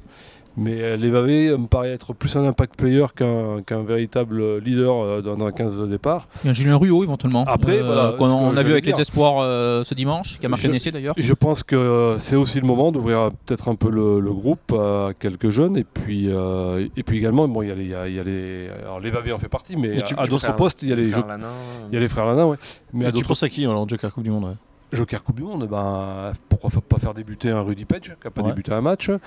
Mais 0.57 0.97
Levavé 0.97 1.57
me 1.57 1.67
paraît 1.67 1.93
être 1.93 2.13
plus 2.13 2.37
un 2.37 2.45
impact 2.45 2.77
player 2.77 3.07
qu'un 3.15 3.83
véritable 3.83 4.59
leader 4.59 4.95
euh, 4.95 5.23
dans 5.23 5.47
un 5.47 5.53
15 5.53 5.79
de 5.81 5.87
départ. 5.87 6.29
Il 6.45 6.49
y 6.49 6.51
a 6.51 6.55
Julien 6.55 6.77
Ruot 6.77 7.05
éventuellement. 7.05 7.45
Après, 7.47 7.79
euh, 7.81 8.17
on 8.19 8.57
a 8.57 8.63
vu 8.63 8.73
avec 8.73 8.85
les 8.85 9.01
espoirs 9.01 9.39
euh, 9.39 9.85
ce 9.85 9.95
dimanche, 9.95 10.39
qui 10.39 10.47
a 10.47 10.49
marqué 10.49 10.69
un 10.69 10.73
essai 10.73 10.91
d'ailleurs. 10.91 11.15
Je 11.17 11.33
pense 11.33 11.63
que 11.63 12.17
c'est 12.19 12.37
aussi 12.37 12.61
le 12.61 12.67
moment 12.67 12.93
d'ouvrir 12.93 13.31
peut-être 13.47 13.69
un 13.69 13.75
peu 13.75 13.91
le, 13.91 14.33
groupe 14.33 14.73
à 14.73 15.11
quelques 15.19 15.51
jeunes. 15.51 15.77
Et 15.77 15.85
puis, 15.85 16.29
et 16.29 17.03
puis 17.03 17.19
également, 17.19 17.49
bon, 17.49 17.63
il 17.63 17.69
y 17.69 17.73
a 17.73 17.75
les. 17.75 18.13
Y 18.13 18.19
a 18.19 18.25
les 18.25 18.69
alors 18.83 19.01
Levavé 19.01 19.33
en 19.33 19.39
fait 19.39 19.49
partie, 19.49 19.77
mais, 19.77 20.03
à, 20.17 20.27
d'autres 20.27 20.55
postes, 20.55 20.83
il 20.83 20.89
y 20.89 20.93
a 20.93 20.97
les, 20.97 21.11
frères 21.11 21.27
Lanin, 21.27 21.49
il 21.91 21.95
y 21.95 21.97
a 21.97 22.01
les 22.01 22.09
frères. 22.09 22.23
Ouais. 22.27 22.57
Mais, 22.93 23.11
tu 23.13 23.25
penses 23.25 23.43
à 23.43 23.49
qui 23.49 23.65
alors, 23.65 23.89
Joker 23.89 24.13
Coupe 24.13 24.25
du 24.25 24.31
Monde 24.31 24.57
Joker 24.93 25.23
Coupe 25.23 25.37
du 25.37 25.43
Monde, 25.43 25.67
ben, 25.69 26.33
pourquoi 26.49 26.71
pas 26.87 26.99
faire 26.99 27.15
débuter 27.15 27.51
un 27.51 27.63
Rudy 27.63 27.85
Page 27.85 28.15
qui 28.21 28.25
n'a 28.25 28.31
pas 28.31 28.43
débuté 28.43 28.73
un 28.73 28.83
match 28.83 29.09
euh, 29.09 29.19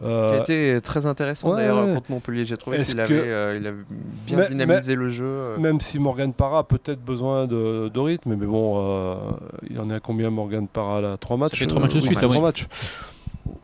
qui 0.00 0.34
a 0.34 0.38
été 0.38 0.80
très 0.80 1.06
intéressant 1.06 1.54
d'ailleurs 1.54 1.94
contre 1.94 2.10
Montpellier. 2.10 2.44
J'ai 2.44 2.56
trouvé 2.56 2.82
qu'il 2.82 3.00
avait, 3.00 3.14
euh, 3.14 3.58
il 3.58 3.66
avait, 3.66 3.84
bien 4.26 4.48
dynamisé 4.48 4.94
le 4.94 5.10
jeu. 5.10 5.24
Euh. 5.24 5.58
Même 5.58 5.80
si 5.80 5.98
Morgan 5.98 6.32
Parra 6.32 6.60
a 6.60 6.64
peut-être 6.64 7.02
besoin 7.02 7.46
de, 7.46 7.98
rythme, 7.98 8.34
mais 8.34 8.46
bon, 8.46 9.16
il 9.68 9.76
y 9.76 9.78
en 9.78 9.90
a 9.90 10.00
combien 10.00 10.30
Morgan 10.30 10.66
Parra 10.66 11.00
là? 11.00 11.16
3 11.16 11.36
matchs? 11.36 11.66
3 11.66 11.80
matchs 11.82 11.94
de 11.94 12.00
suite, 12.00 12.22
matchs. 12.22 12.66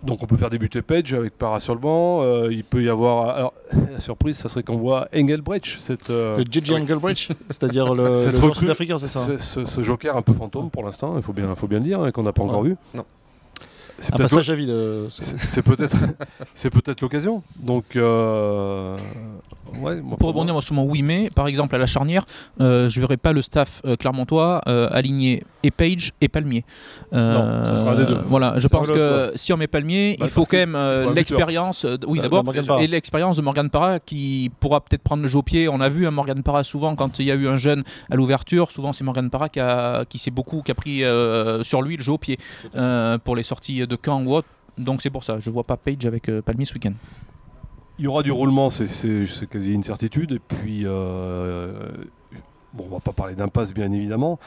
Donc 0.02 0.22
on 0.22 0.26
peut 0.26 0.36
faire 0.36 0.50
débuter 0.50 0.82
Page 0.82 1.14
avec 1.14 1.36
Parra 1.36 1.60
sur 1.60 1.74
le 1.74 1.80
banc. 1.80 2.48
il 2.48 2.64
peut 2.64 2.82
y 2.82 2.88
avoir. 2.88 3.30
Alors, 3.30 3.54
la 3.92 4.00
surprise, 4.00 4.36
ça 4.36 4.48
serait 4.48 4.62
qu'on 4.62 4.76
voit 4.76 5.08
Engelbrecht. 5.14 5.76
Cette, 5.80 6.08
le 6.08 6.44
JJ 6.50 6.72
Engelbrecht, 6.72 7.32
c'est-à-dire 7.48 7.94
le, 7.94 8.14
le 8.46 8.54
sud-africain, 8.54 8.98
c'est 8.98 9.08
ça 9.08 9.26
ce, 9.38 9.82
joker 9.82 10.16
un 10.16 10.22
peu 10.22 10.32
fantôme 10.32 10.70
pour 10.70 10.84
l'instant, 10.84 11.14
il 11.16 11.22
faut 11.22 11.32
bien, 11.32 11.54
faut 11.54 11.68
bien 11.68 11.78
le 11.78 11.84
dire, 11.84 12.00
hein, 12.00 12.10
qu'on 12.10 12.24
n'a 12.24 12.32
pas 12.32 12.42
encore 12.42 12.62
vu. 12.62 12.76
Non 12.94 13.04
c'est 13.98 14.14
un 14.14 14.18
passage 14.18 14.50
à 14.50 14.54
vide. 14.54 14.70
Euh, 14.70 15.08
c'est 15.10 15.62
peut-être, 15.62 15.96
c'est 16.54 16.70
peut-être 16.70 17.00
l'occasion. 17.00 17.42
Donc, 17.58 17.96
euh, 17.96 18.96
ouais, 19.86 20.02
pour 20.18 20.28
rebondir 20.28 20.62
sur 20.62 20.74
mon 20.74 20.84
oui 20.84 21.02
mais, 21.02 21.30
par 21.34 21.48
exemple 21.48 21.74
à 21.74 21.78
la 21.78 21.86
charnière, 21.86 22.24
euh, 22.60 22.88
je 22.88 23.00
verrais 23.00 23.16
pas 23.16 23.32
le 23.32 23.42
staff 23.42 23.82
clermontois 23.98 24.58
aligner 24.58 25.44
et 25.62 25.70
Page 25.70 26.12
et 26.20 26.28
Palmier. 26.28 26.64
Voilà, 27.12 28.58
je 28.58 28.68
pense 28.68 28.88
que 28.88 29.32
si 29.34 29.52
on 29.52 29.56
met 29.56 29.66
Palmier, 29.66 30.16
bah, 30.18 30.26
il 30.26 30.30
faut 30.30 30.44
quand 30.44 30.56
même 30.56 30.76
l'expérience. 31.14 31.86
oui, 32.06 32.20
d'abord, 32.20 32.44
et 32.80 32.86
l'expérience 32.86 33.36
de 33.36 33.42
Morgan 33.42 33.70
Parra 33.70 34.00
qui 34.00 34.50
pourra 34.60 34.80
peut-être 34.80 35.02
prendre 35.02 35.22
le 35.22 35.28
jeu 35.28 35.38
au 35.38 35.42
pied. 35.42 35.68
On 35.68 35.80
a 35.80 35.88
vu 35.88 36.06
un 36.06 36.10
Morgan 36.10 36.42
Parra 36.42 36.64
souvent 36.64 36.94
quand 36.94 37.18
il 37.18 37.26
y 37.26 37.30
a 37.30 37.34
eu 37.34 37.48
un 37.48 37.56
jeune 37.56 37.82
à 38.10 38.16
l'ouverture. 38.16 38.70
Souvent, 38.70 38.92
c'est 38.92 39.04
Morgan 39.04 39.30
Parra 39.30 39.48
qui, 39.48 39.60
a, 39.60 40.04
qui 40.04 40.18
s'est 40.18 40.30
beaucoup, 40.30 40.62
qui 40.62 40.70
a 40.70 40.74
pris 40.74 41.02
sur 41.62 41.82
lui 41.82 41.96
le 41.96 42.02
jeu 42.02 42.12
au 42.12 42.18
pied 42.18 42.38
pour 43.24 43.36
les 43.36 43.42
sorties 43.42 43.86
de 43.86 43.96
camp 43.96 44.22
ou 44.22 44.34
autre. 44.34 44.48
Donc 44.78 45.02
c'est 45.02 45.10
pour 45.10 45.24
ça, 45.24 45.38
je 45.40 45.50
vois 45.50 45.64
pas 45.64 45.76
Page 45.76 46.04
avec 46.04 46.28
euh, 46.28 46.42
Palmier 46.42 46.64
ce 46.64 46.74
week-end. 46.74 46.92
Il 47.98 48.04
y 48.04 48.08
aura 48.08 48.22
du 48.22 48.32
roulement, 48.32 48.70
c'est 48.70 48.86
quasi 49.48 49.72
une 49.72 49.84
certitude. 49.84 50.32
Et 50.32 50.38
puis, 50.38 50.82
euh, 50.84 51.72
bon, 52.74 52.86
on 52.90 52.94
va 52.94 53.00
pas 53.00 53.12
parler 53.12 53.34
d'impasse 53.34 53.72
bien 53.72 53.90
évidemment. 53.92 54.38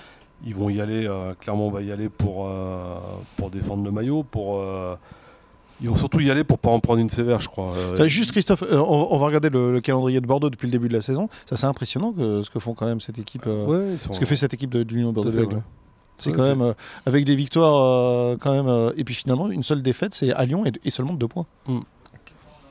Ils 0.46 0.56
vont 0.56 0.70
y 0.70 0.79
aller, 0.79 1.06
euh, 1.06 1.34
clairement 1.34 1.68
on 1.68 1.72
va 1.72 1.82
y 1.82 1.91
aller 1.91 2.08
pour, 2.08 2.50
pour 3.38 3.50
défendre 3.50 3.84
le 3.84 3.91
maillot, 3.91 4.24
pour... 4.24 4.63
Ils 5.82 5.88
vont 5.88 5.96
surtout 5.96 6.20
y 6.20 6.29
aller 6.29 6.44
pour 6.44 6.60
pas 6.60 6.72
en 6.72 6.82
prendre 6.82 7.00
une 7.00 7.08
sévère, 7.08 7.39
je 7.39 7.48
crois. 7.48 7.74
juste 8.06 8.34
Christophe, 8.34 8.63
on, 8.70 9.18
va 9.18 9.25
regarder 9.25 9.50
le, 9.50 9.79
calendrier 9.79 10.20
de 10.20 10.27
Bordeaux 10.27 10.50
depuis 10.50 10.68
le 10.68 10.74
début 10.74 10.89
de 10.89 10.94
la 10.94 11.00
saison. 11.00 11.29
Ça 11.46 11.56
c'est 11.56 11.68
impressionnant 11.68 12.12
que, 12.12 12.44
ce 12.44 12.50
que 12.50 12.60
font 12.60 12.74
quand 12.74 12.86
même 12.86 13.00
cette 13.00 13.18
équipe, 13.18 13.46
ce 13.46 14.20
que 14.20 14.25
fait 14.25 14.36
cette 14.36 14.53
équipe 14.53 14.72
de, 14.72 14.82
l'Union 14.82 15.13
Bordeaux. 15.13 15.62
C'est 16.20 16.34
quand 16.34 16.44
même 16.44 16.62
euh, 16.62 16.74
avec 17.06 17.25
des 17.25 17.36
victoires 17.36 17.82
euh, 17.82 18.38
quand 18.39 18.51
même. 18.51 18.68
Euh, 18.68 18.91
et 18.98 19.03
puis 19.03 19.15
finalement, 19.15 19.50
une 19.50 19.63
seule 19.63 19.82
défaite, 19.82 20.13
c'est 20.13 20.34
à 20.34 20.46
Lyon 20.46 20.63
et, 20.65 20.89
seulement 20.89 21.13
deux 21.13 21.27
points. 21.27 21.46
Mm. 21.68 21.79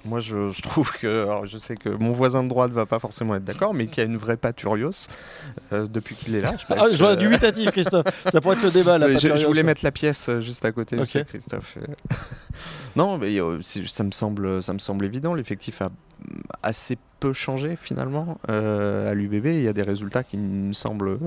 Moi, 0.08 0.18
je, 0.20 0.62
trouve 0.62 0.90
que. 0.92 1.24
Alors, 1.24 1.46
je 1.46 1.58
sais 1.58 1.76
que 1.76 1.88
mon 1.88 2.12
voisin 2.12 2.42
de 2.42 2.48
droite 2.48 2.72
va 2.72 2.86
pas 2.86 2.98
forcément 2.98 3.34
être 3.34 3.44
d'accord, 3.44 3.74
mais 3.74 3.86
qu'il 3.86 3.98
y 3.98 4.06
a 4.06 4.10
une 4.10 4.16
vraie 4.16 4.36
paturios 4.36 5.08
depuis 5.70 6.14
qu'il 6.14 6.34
est 6.34 6.40
là. 6.40 6.52
Je, 6.58 6.64
ah, 6.70 6.84
je 6.90 6.96
vois 6.96 7.16
du 7.16 7.28
mutatif, 7.28 7.70
Christophe. 7.70 8.06
Ça 8.30 8.40
pourrait 8.40 8.56
être 8.56 8.64
le 8.64 8.70
débat. 8.70 8.98
La 8.98 9.14
je, 9.14 9.36
je, 9.36 9.46
voulais 9.46 9.62
mettre 9.62 9.84
la 9.84 9.92
pièce 9.92 10.30
juste 10.40 10.64
à 10.64 10.72
côté, 10.72 10.96
de 10.96 11.04
Christophe. 11.04 11.78
non, 12.96 13.18
mais 13.18 13.38
ça 13.62 14.04
me 14.04 14.10
semble, 14.10 14.62
ça 14.62 14.72
me 14.72 14.78
semble 14.78 15.04
évident. 15.04 15.34
L'effectif 15.34 15.82
a 15.82 15.90
assez 16.62 16.98
peu 17.20 17.32
changé 17.32 17.76
finalement 17.76 18.38
euh, 18.48 19.10
à 19.10 19.14
l'UBB. 19.14 19.46
Il 19.46 19.62
y 19.62 19.68
a 19.68 19.72
des 19.72 19.82
résultats 19.82 20.22
qui 20.22 20.36
me 20.36 20.72
semblent 20.72 21.18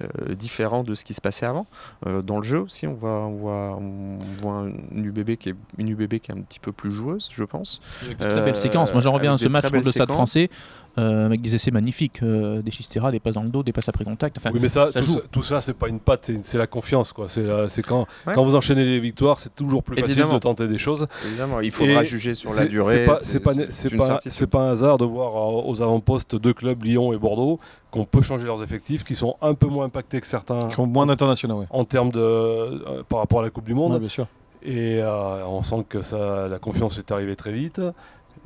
euh, 0.00 0.34
différents 0.34 0.82
de 0.82 0.94
ce 0.94 1.04
qui 1.04 1.14
se 1.14 1.20
passait 1.20 1.46
avant. 1.46 1.66
Euh, 2.06 2.22
dans 2.22 2.38
le 2.38 2.42
jeu 2.42 2.60
aussi, 2.60 2.86
on 2.86 2.94
voit, 2.94 3.26
on 3.26 3.36
voit, 3.36 3.78
on 3.80 4.18
voit 4.40 4.66
une, 4.92 5.04
UBB 5.04 5.36
qui 5.36 5.50
est, 5.50 5.54
une 5.78 5.88
UBB 5.88 6.18
qui 6.18 6.30
est 6.30 6.34
un 6.34 6.40
petit 6.40 6.60
peu 6.60 6.72
plus 6.72 6.92
joueuse, 6.92 7.28
je 7.34 7.44
pense. 7.44 7.80
Avec 8.04 8.18
très 8.18 8.42
belle 8.42 8.56
séquence. 8.56 8.92
Moi 8.92 9.02
j'en 9.02 9.12
reviens 9.12 9.34
à 9.34 9.38
ce 9.38 9.48
match 9.48 9.70
contre 9.70 9.84
le 9.84 9.90
Stade 9.90 10.10
français. 10.10 10.50
Avec 10.96 11.40
des 11.40 11.54
essais 11.54 11.70
magnifiques, 11.70 12.22
des 12.24 12.70
Chistera, 12.70 13.10
des 13.10 13.20
passes 13.20 13.34
dans 13.34 13.42
le 13.42 13.50
dos, 13.50 13.62
des 13.62 13.72
passes 13.72 13.88
après 13.88 14.04
contact. 14.04 14.38
Enfin, 14.38 14.50
oui, 14.52 14.60
mais 14.62 14.68
ça, 14.68 14.86
tout, 14.86 15.02
joue. 15.02 15.12
Ça, 15.14 15.20
tout 15.30 15.42
ça, 15.42 15.60
c'est 15.60 15.74
pas 15.74 15.88
une 15.88 16.00
patte, 16.00 16.30
c'est 16.42 16.58
la 16.58 16.66
confiance. 16.66 17.12
Quoi. 17.12 17.26
C'est 17.28 17.82
quand, 17.82 18.06
quand 18.24 18.44
vous 18.44 18.54
enchaînez 18.54 18.84
les 18.84 19.00
victoires, 19.00 19.38
c'est 19.38 19.54
toujours 19.54 19.82
plus 19.82 19.96
facile 19.96 20.26
de 20.30 20.38
tenter 20.38 20.66
des 20.66 20.78
choses. 20.78 21.06
Évidemment, 21.26 21.60
il 21.60 21.70
faudra 21.70 22.04
juger 22.04 22.34
sur 22.34 22.52
la 22.54 22.66
durée. 22.66 23.06
C'est 23.20 23.40
pas, 23.40 23.54
pas, 23.54 23.64
pas, 23.96 24.46
pas, 24.46 24.60
un 24.60 24.70
hasard 24.70 24.98
de 24.98 25.04
voir 25.04 25.66
aux 25.66 25.82
avant-postes 25.82 26.36
deux 26.36 26.54
clubs, 26.54 26.82
Lyon 26.82 27.12
et 27.12 27.18
Bordeaux, 27.18 27.60
qu'on 27.90 28.04
peut 28.04 28.22
changer 28.22 28.46
leurs 28.46 28.62
effectifs, 28.62 29.04
qui 29.04 29.14
sont 29.14 29.36
un 29.40 29.54
peu 29.54 29.66
moins 29.66 29.86
impactés 29.86 30.20
que 30.20 30.26
certains. 30.26 30.68
Qui 30.68 30.80
ont 30.80 30.86
moins 30.86 31.06
d'internationaux, 31.06 31.64
En 31.70 31.84
termes 31.84 32.10
de. 32.12 32.20
Euh, 32.20 33.02
par 33.08 33.20
rapport 33.20 33.40
à 33.40 33.42
la 33.42 33.50
Coupe 33.50 33.64
du 33.64 33.74
Monde. 33.74 33.98
bien 33.98 34.08
sûr. 34.08 34.26
Et 34.62 34.98
euh, 35.00 35.46
on 35.46 35.62
sent 35.62 35.84
que 35.88 36.02
ça, 36.02 36.48
la 36.48 36.58
confiance 36.58 36.98
est 36.98 37.12
arrivée 37.12 37.36
très 37.36 37.52
vite. 37.52 37.80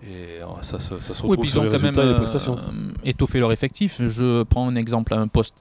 Et 0.02 0.42
euh, 0.42 0.46
ça, 0.62 0.78
se 0.78 0.94
retrouve 0.94 1.36
oui, 1.38 1.48
sur 1.48 1.62
les 1.62 1.68
quand 1.68 1.82
même 1.82 1.98
euh, 1.98 2.24
étoffé 3.04 3.38
leur 3.38 3.52
effectif. 3.52 4.00
Je 4.00 4.44
prends 4.44 4.66
un 4.66 4.74
exemple, 4.74 5.12
un 5.12 5.28
poste 5.28 5.54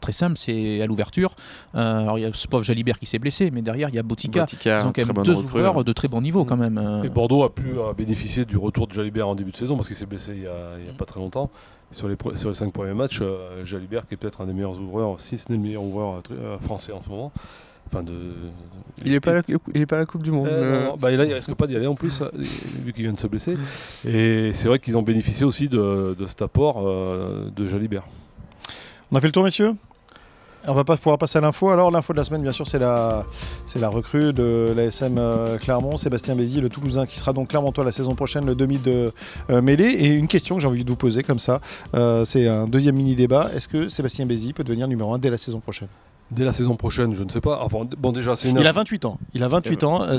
très 0.00 0.12
simple, 0.12 0.36
c'est 0.36 0.82
à 0.82 0.86
l'ouverture. 0.86 1.36
Euh, 1.74 1.98
alors 2.00 2.18
il 2.18 2.22
y 2.22 2.24
a 2.24 2.30
ce 2.32 2.48
pauvre 2.48 2.64
Jalibert 2.64 2.98
qui 2.98 3.06
s'est 3.06 3.20
blessé, 3.20 3.50
mais 3.52 3.62
derrière 3.62 3.88
il 3.90 3.94
y 3.94 3.98
a 3.98 4.02
Botica. 4.02 4.46
Ils 4.64 4.86
ont 4.86 4.92
quand 4.92 5.06
même 5.06 5.24
deux 5.24 5.36
joueurs 5.36 5.84
de 5.84 5.92
très 5.92 6.08
bon 6.08 6.20
niveau 6.20 6.44
quand 6.44 6.56
même. 6.56 7.02
Et 7.04 7.08
Bordeaux 7.08 7.44
a 7.44 7.54
pu 7.54 7.74
bénéficier 7.96 8.44
du 8.44 8.56
retour 8.56 8.88
de 8.88 8.92
Jalibert 8.92 9.28
en 9.28 9.34
début 9.34 9.52
de 9.52 9.56
saison 9.56 9.76
parce 9.76 9.86
qu'il 9.86 9.96
s'est 9.96 10.06
blessé 10.06 10.32
il 10.34 10.40
n'y 10.40 10.46
a, 10.46 10.92
pas 10.98 11.04
très 11.04 11.20
longtemps. 11.20 11.50
Sur 11.92 12.08
les, 12.08 12.16
sur 12.34 12.48
les 12.48 12.54
cinq 12.54 12.72
premiers 12.72 12.94
matchs, 12.94 13.22
Jalibert 13.62 14.08
qui 14.08 14.14
est 14.14 14.16
peut-être 14.16 14.40
un 14.40 14.46
des 14.46 14.52
meilleurs 14.52 14.80
ouvreurs, 14.80 15.20
si 15.20 15.38
ce 15.38 15.52
n'est 15.52 15.58
le 15.58 15.62
meilleur 15.62 15.84
ouvreur 15.84 16.22
français 16.60 16.92
en 16.92 17.00
ce 17.00 17.08
moment. 17.08 17.32
Il 19.04 19.12
n'est 19.12 19.20
pas, 19.20 19.34
la, 19.34 19.42
pas 19.86 19.98
la 19.98 20.06
Coupe 20.06 20.22
du 20.22 20.30
Monde. 20.30 20.46
Euh, 20.46 20.90
bah, 20.98 21.10
là, 21.10 21.24
il 21.24 21.32
risque 21.32 21.52
pas 21.54 21.66
d'y 21.66 21.76
aller 21.76 21.86
en 21.86 21.94
plus, 21.94 22.22
vu 22.84 22.92
qu'il 22.92 23.02
vient 23.02 23.12
de 23.12 23.18
se 23.18 23.26
blesser. 23.26 23.56
Et 24.06 24.52
c'est 24.54 24.68
vrai 24.68 24.78
qu'ils 24.78 24.96
ont 24.96 25.02
bénéficié 25.02 25.44
aussi 25.44 25.68
de, 25.68 26.16
cet 26.26 26.42
apport 26.42 26.82
euh, 26.86 27.50
de 27.54 27.66
Jalibert. 27.66 28.04
On 29.10 29.16
a 29.16 29.20
fait 29.20 29.26
le 29.26 29.32
tour, 29.32 29.44
messieurs? 29.44 29.74
On 30.66 30.72
va 30.72 30.84
pas 30.84 30.96
pouvoir 30.96 31.18
passer 31.18 31.36
à 31.36 31.42
l'info. 31.42 31.68
Alors 31.68 31.90
l'info 31.90 32.14
de 32.14 32.18
la 32.18 32.24
semaine, 32.24 32.40
bien 32.40 32.52
sûr, 32.52 32.66
c'est 32.66 32.78
la, 32.78 33.24
c'est 33.66 33.78
la 33.78 33.90
recrue 33.90 34.32
de 34.32 34.72
l'ASM 34.74 35.18
euh, 35.18 35.58
Clermont, 35.58 35.98
Sébastien 35.98 36.34
Bézi, 36.34 36.62
le 36.62 36.70
Toulousain, 36.70 37.04
qui 37.04 37.18
sera 37.18 37.34
donc 37.34 37.48
Clermontois 37.48 37.84
la 37.84 37.92
saison 37.92 38.14
prochaine, 38.14 38.46
le 38.46 38.54
demi 38.54 38.78
de 38.78 39.12
mêlée. 39.50 39.90
Et 39.90 40.08
une 40.08 40.28
question 40.28 40.54
que 40.54 40.62
j'ai 40.62 40.68
envie 40.68 40.84
de 40.84 40.88
vous 40.88 40.96
poser 40.96 41.22
comme 41.22 41.40
ça, 41.40 41.60
c'est 42.24 42.48
un 42.48 42.66
deuxième 42.66 42.94
mini 42.94 43.14
débat. 43.14 43.50
Est-ce 43.54 43.68
que 43.68 43.90
Sébastien 43.90 44.24
Bézi 44.24 44.54
peut 44.54 44.64
devenir 44.64 44.88
numéro 44.88 45.12
1 45.12 45.18
dès 45.18 45.30
la 45.30 45.36
saison 45.36 45.60
prochaine? 45.60 45.88
Dès 46.30 46.44
la 46.44 46.52
saison 46.52 46.74
prochaine, 46.76 47.14
je 47.14 47.22
ne 47.22 47.28
sais 47.28 47.40
pas. 47.40 47.60
Enfin, 47.62 47.86
bon, 47.98 48.12
déjà, 48.12 48.34
c'est 48.34 48.48
Il 48.48 48.66
a 48.66 48.72
28 48.72 49.04
ans. 49.04 49.18
Il 49.34 49.42
a 49.42 49.48
28 49.48 49.84
ans. 49.84 50.02
Euh, 50.02 50.18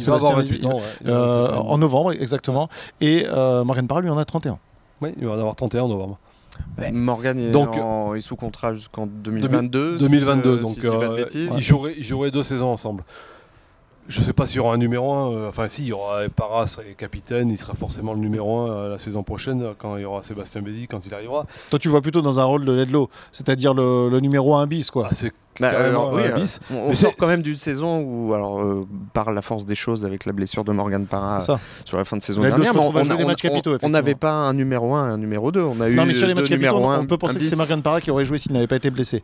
euh, 1.05 1.51
en 1.51 1.77
novembre, 1.77 2.13
exactement. 2.13 2.69
Et 3.01 3.25
euh, 3.27 3.63
Morgan 3.63 3.87
Parra, 3.87 4.01
lui, 4.01 4.09
en 4.09 4.17
a 4.17 4.25
31. 4.25 4.59
Oui, 5.01 5.09
il 5.17 5.25
va 5.25 5.33
en 5.33 5.39
avoir 5.39 5.55
31 5.55 5.83
en 5.83 5.87
novembre. 5.89 6.19
Morgan 6.93 7.37
est, 7.37 7.51
donc, 7.51 7.75
est 8.15 8.21
sous 8.21 8.35
contrat 8.35 8.73
jusqu'en 8.73 9.07
2022. 9.07 9.97
2022, 9.97 10.59
donc 10.59 10.77
ils, 10.77 11.61
joueraient, 11.61 11.95
ils 11.97 12.03
joueraient 12.03 12.31
deux 12.31 12.43
saisons 12.43 12.69
ensemble. 12.69 13.03
Je 14.07 14.19
ne 14.19 14.25
sais 14.25 14.33
pas 14.33 14.45
s'il 14.45 14.57
y 14.57 14.59
aura 14.59 14.75
un 14.75 14.77
numéro 14.77 15.11
1. 15.11 15.47
enfin, 15.47 15.67
si, 15.67 15.83
il 15.83 15.87
y 15.87 15.93
aura 15.93 16.21
Parra 16.35 16.67
serait 16.67 16.95
capitaine, 16.97 17.49
il 17.49 17.57
sera 17.57 17.73
forcément 17.73 18.13
le 18.13 18.19
numéro 18.19 18.59
1 18.59 18.89
la 18.89 18.97
saison 18.97 19.23
prochaine, 19.23 19.73
quand 19.77 19.97
il 19.97 20.03
y 20.03 20.05
aura 20.05 20.21
Sébastien 20.21 20.61
Bézi, 20.61 20.87
quand 20.87 21.05
il 21.05 21.13
arrivera. 21.13 21.45
Toi, 21.69 21.79
tu 21.79 21.89
vois 21.89 22.01
plutôt 22.01 22.21
dans 22.21 22.39
un 22.39 22.43
rôle 22.43 22.65
de 22.65 22.71
Ledlow, 22.71 23.09
c'est-à-dire 23.31 23.73
le, 23.73 24.19
numéro 24.19 24.55
1 24.55 24.67
bis, 24.67 24.91
quoi. 24.91 25.09
Ah, 25.11 25.15
bah, 25.59 25.71
euh, 25.73 26.45
on, 26.69 26.93
sort 26.93 27.15
quand 27.17 27.27
même 27.27 27.41
d'une 27.41 27.55
saison 27.55 28.01
où, 28.01 28.33
alors, 28.33 28.61
euh, 28.61 28.85
par 29.13 29.31
la 29.31 29.41
force 29.41 29.65
des 29.65 29.75
choses, 29.75 30.03
avec 30.03 30.25
la 30.25 30.33
blessure 30.33 30.65
de 30.65 30.73
Morgan 30.73 31.05
Parra 31.05 31.39
sur 31.39 31.97
la 31.97 32.03
fin 32.03 32.17
de 32.17 32.21
saison 32.21 32.41
dernière, 32.41 32.73
on 32.75 33.89
n'avait 33.89 34.15
pas 34.15 34.33
un 34.33 34.53
numéro 34.53 34.95
1 34.95 35.09
et 35.09 35.13
un 35.13 35.17
numéro 35.17 35.51
2. 35.51 35.61
On 35.61 35.79
a 35.81 35.89
eu 35.89 35.95
mais 35.95 36.13
sur 36.13 36.27
les 36.27 36.33
matchs 36.33 36.49
capitaux, 36.49 36.77
on 36.77 37.05
peut 37.05 37.17
penser 37.17 37.39
que 37.39 37.45
c'est 37.45 37.55
Morgan 37.55 37.81
Parra 37.81 38.01
qui 38.01 38.11
aurait 38.11 38.25
joué 38.25 38.37
s'il 38.37 38.53
n'avait 38.53 38.67
pas 38.67 38.75
été 38.75 38.89
blessé. 38.89 39.23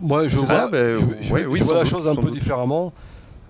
Moi, 0.00 0.28
je 0.28 0.38
vois, 0.38 0.68
bah, 0.68 1.74
la 1.74 1.84
chose 1.84 2.08
un 2.08 2.14
peu 2.14 2.30
différemment 2.30 2.92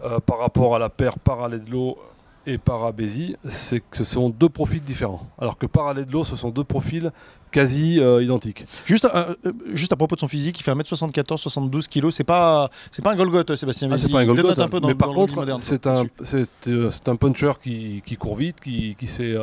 euh, 0.05 0.21
par 0.21 0.39
rapport 0.39 0.75
à 0.77 0.79
la 0.79 0.89
paire 0.89 1.19
Paraledlo 1.19 1.99
et 2.47 2.59
Parabézi, 2.59 3.37
c'est 3.49 3.81
que 3.81 3.97
ce 3.97 4.05
sont 4.05 4.29
deux 4.29 4.49
profils 4.49 4.83
différents. 4.83 5.27
Alors 5.39 5.59
que 5.59 5.67
Paraledlo, 5.67 6.25
ce 6.25 6.37
sont 6.37 6.51
deux 6.51 6.65
profils 6.65 7.13
quasi 7.53 8.01
euh, 8.01 8.23
identique. 8.23 8.67
Juste, 8.85 9.05
euh, 9.05 9.35
euh, 9.47 9.53
juste 9.75 9.93
à 9.93 9.97
propos 9.97 10.17
de 10.17 10.21
son 10.21 10.29
physique, 10.29 10.59
il 10.59 10.63
fait 10.63 10.73
1m74, 10.73 11.37
72 11.37 11.87
kg. 11.87 12.11
C'est 12.11 12.25
pas, 12.25 12.71
c'est 12.91 13.03
pas 13.03 13.13
un 13.13 13.17
Golgoth, 13.17 13.55
Sébastien 13.55 13.89
ah, 13.93 13.99
c'est 13.99 14.11
pas 14.11 14.21
un 14.21 14.27
Golgoth, 14.27 14.59
un 14.59 14.69
peu 14.69 14.81
dans, 14.81 14.89
mais 14.89 14.95
par 14.95 15.13
contre, 15.13 15.61
c'est 15.61 15.87
un, 15.87 16.05
c'est, 16.23 17.09
un 17.09 17.17
puncher 17.17 17.53
qui, 17.63 18.03
qui, 18.05 18.17
court 18.17 18.37
vite, 18.37 18.61
qui, 18.61 18.97
qui 18.99 19.07
sait, 19.07 19.37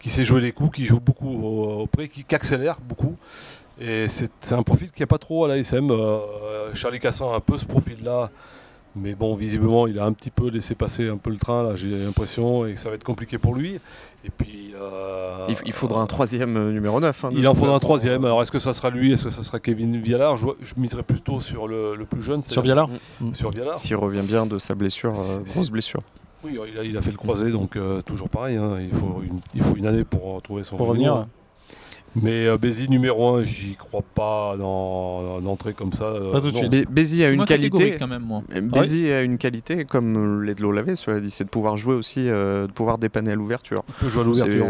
qui 0.00 0.10
sait 0.10 0.24
jouer 0.24 0.42
les 0.42 0.52
coups, 0.52 0.76
qui 0.76 0.84
joue 0.84 1.00
beaucoup 1.00 1.30
au, 1.30 1.86
près, 1.86 2.08
qui, 2.08 2.34
accélère 2.34 2.78
beaucoup. 2.82 3.14
Et 3.80 4.08
c'est, 4.08 4.52
un 4.52 4.62
profil 4.62 4.90
qui 4.90 5.02
a 5.02 5.06
pas 5.06 5.18
trop 5.18 5.46
à 5.46 5.48
l'ASM. 5.48 5.90
Charlie 6.74 6.98
Cassan 6.98 7.32
a 7.32 7.36
un 7.36 7.40
peu 7.40 7.56
ce 7.56 7.64
profil-là 7.64 8.30
mais 8.96 9.14
bon, 9.14 9.36
visiblement, 9.36 9.86
il 9.86 9.98
a 9.98 10.04
un 10.04 10.12
petit 10.12 10.30
peu 10.30 10.48
laissé 10.48 10.74
passer 10.74 11.08
un 11.08 11.16
peu 11.16 11.30
le 11.30 11.36
train, 11.36 11.62
là, 11.62 11.76
j'ai 11.76 11.90
l'impression, 11.90 12.66
et 12.66 12.74
ça 12.74 12.88
va 12.88 12.96
être 12.96 13.04
compliqué 13.04 13.38
pour 13.38 13.54
lui. 13.54 13.78
Et 14.24 14.30
puis, 14.30 14.74
euh, 14.74 15.46
il, 15.64 15.72
faudra 15.72 16.02
un 16.02 16.06
troisième 16.06 16.56
euh, 16.56 16.72
numéro 16.72 17.00
9. 17.00 17.24
Hein, 17.24 17.30
il 17.32 17.46
en 17.46 17.54
faudra 17.54 17.76
un 17.76 17.78
troisième. 17.78 18.24
Alors, 18.24 18.42
est-ce 18.42 18.50
que 18.50 18.58
ça 18.58 18.74
sera 18.74 18.90
lui 18.90 19.12
Est-ce 19.12 19.24
que 19.24 19.30
ça 19.30 19.42
sera 19.42 19.60
Kevin 19.60 19.96
Vialard 20.00 20.36
je, 20.36 20.46
je, 20.60 20.74
miserais 20.76 21.04
plutôt 21.04 21.40
sur 21.40 21.68
le, 21.68 21.96
plus 22.08 22.22
jeune. 22.22 22.42
Sur 22.42 22.62
Vialard 22.62 22.90
mm. 23.20 23.32
Sur 23.32 23.50
Vialard. 23.50 23.76
S'il 23.76 23.96
revient 23.96 24.26
bien 24.26 24.44
de 24.44 24.58
sa 24.58 24.74
blessure, 24.74 25.14
euh, 25.18 25.38
grosse 25.46 25.70
blessure. 25.70 26.02
Oui, 26.42 26.58
il 26.82 26.96
a, 26.96 27.02
fait 27.02 27.10
le 27.10 27.18
croisé, 27.18 27.50
donc 27.50 27.78
toujours 28.06 28.28
pareil. 28.28 28.56
Hein, 28.56 28.78
il, 28.80 28.90
faut 28.90 29.22
une, 29.22 29.40
il 29.54 29.62
faut 29.62 29.76
une 29.76 29.86
année 29.86 30.04
pour 30.04 30.34
retrouver 30.34 30.64
son 30.64 30.76
Pour 30.76 30.88
revenir. 30.88 31.26
Mais 32.16 32.46
euh, 32.46 32.58
Bézi 32.58 32.88
numéro 32.88 33.36
1, 33.36 33.44
j'y 33.44 33.76
crois 33.76 34.02
pas 34.14 34.56
dans 34.56 35.40
d'entrée 35.40 35.74
comme 35.74 35.92
ça. 35.92 36.04
Euh, 36.04 36.32
pas 36.32 36.40
tout 36.40 36.50
de 36.50 36.56
suite. 36.56 36.90
Bézi 36.90 37.24
a 37.24 37.30
une 37.30 37.44
qualité. 37.44 37.96
Quand 37.98 38.08
même, 38.08 38.24
moi. 38.24 38.42
Bézi 38.62 39.10
a 39.10 39.22
une 39.22 39.38
qualité, 39.38 39.84
comme 39.84 40.42
Ledlow 40.42 40.72
l'avait, 40.72 40.96
c'est 40.96 41.44
de 41.44 41.48
pouvoir 41.48 41.76
jouer 41.76 41.94
aussi, 41.94 42.28
euh, 42.28 42.66
de 42.66 42.72
pouvoir 42.72 42.98
dépanner 42.98 43.32
à 43.32 43.34
l'ouverture. 43.34 43.84
Jouer 44.02 44.22
à 44.22 44.24
l'ouverture. 44.24 44.66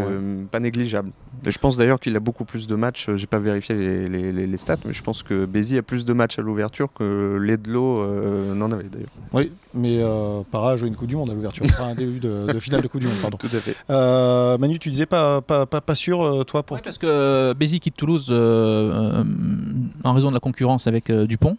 Pas 0.51 0.59
négligeable. 0.59 1.11
je 1.45 1.57
pense 1.57 1.77
d'ailleurs 1.77 1.99
qu'il 1.99 2.15
a 2.15 2.19
beaucoup 2.19 2.45
plus 2.45 2.67
de 2.67 2.75
matchs. 2.75 3.09
J'ai 3.15 3.27
pas 3.27 3.39
vérifié 3.39 3.75
les, 3.75 4.31
les, 4.31 4.57
stats, 4.57 4.77
mais 4.85 4.93
je 4.93 5.01
pense 5.01 5.23
que 5.23 5.45
Bézi 5.45 5.77
a 5.77 5.81
plus 5.81 6.05
de 6.05 6.13
matchs 6.13 6.37
à 6.37 6.41
l'ouverture 6.41 6.89
que 6.93 7.37
Ledlow 7.39 8.05
n'en 8.53 8.71
avait 8.71 8.89
d'ailleurs. 8.89 9.09
Oui, 9.33 9.51
mais 9.73 10.01
Para 10.51 10.71
a 10.71 10.77
joué 10.77 10.89
une 10.89 10.95
Coupe 10.95 11.07
du 11.07 11.15
Monde 11.15 11.31
à 11.31 11.33
l'ouverture. 11.33 11.65
enfin, 11.65 11.87
un 11.87 11.95
début 11.95 12.19
de, 12.19 12.59
finale 12.59 12.81
de 12.81 12.87
Coupe 12.87 13.01
du 13.01 13.07
Monde, 13.07 13.17
pardon. 13.21 13.37
Tout 13.41 13.47
à 13.47 13.59
fait. 13.59 13.75
Manu, 14.59 14.77
tu 14.77 14.89
disais 14.89 15.07
pas, 15.07 15.41
pas, 15.41 15.65
pas, 15.65 15.81
pas 15.81 15.95
sûr, 15.95 16.45
toi, 16.45 16.63
pour. 16.63 16.77
Oui, 16.77 16.81
parce 16.83 16.97
que 16.97 17.30
euh, 17.31 17.53
Bézi 17.53 17.79
quitte 17.79 17.95
Toulouse 17.95 18.27
euh, 18.29 18.33
euh, 19.21 19.23
en 20.03 20.13
raison 20.13 20.29
de 20.29 20.33
la 20.33 20.39
concurrence 20.39 20.87
avec 20.87 21.11
Dupont, 21.11 21.57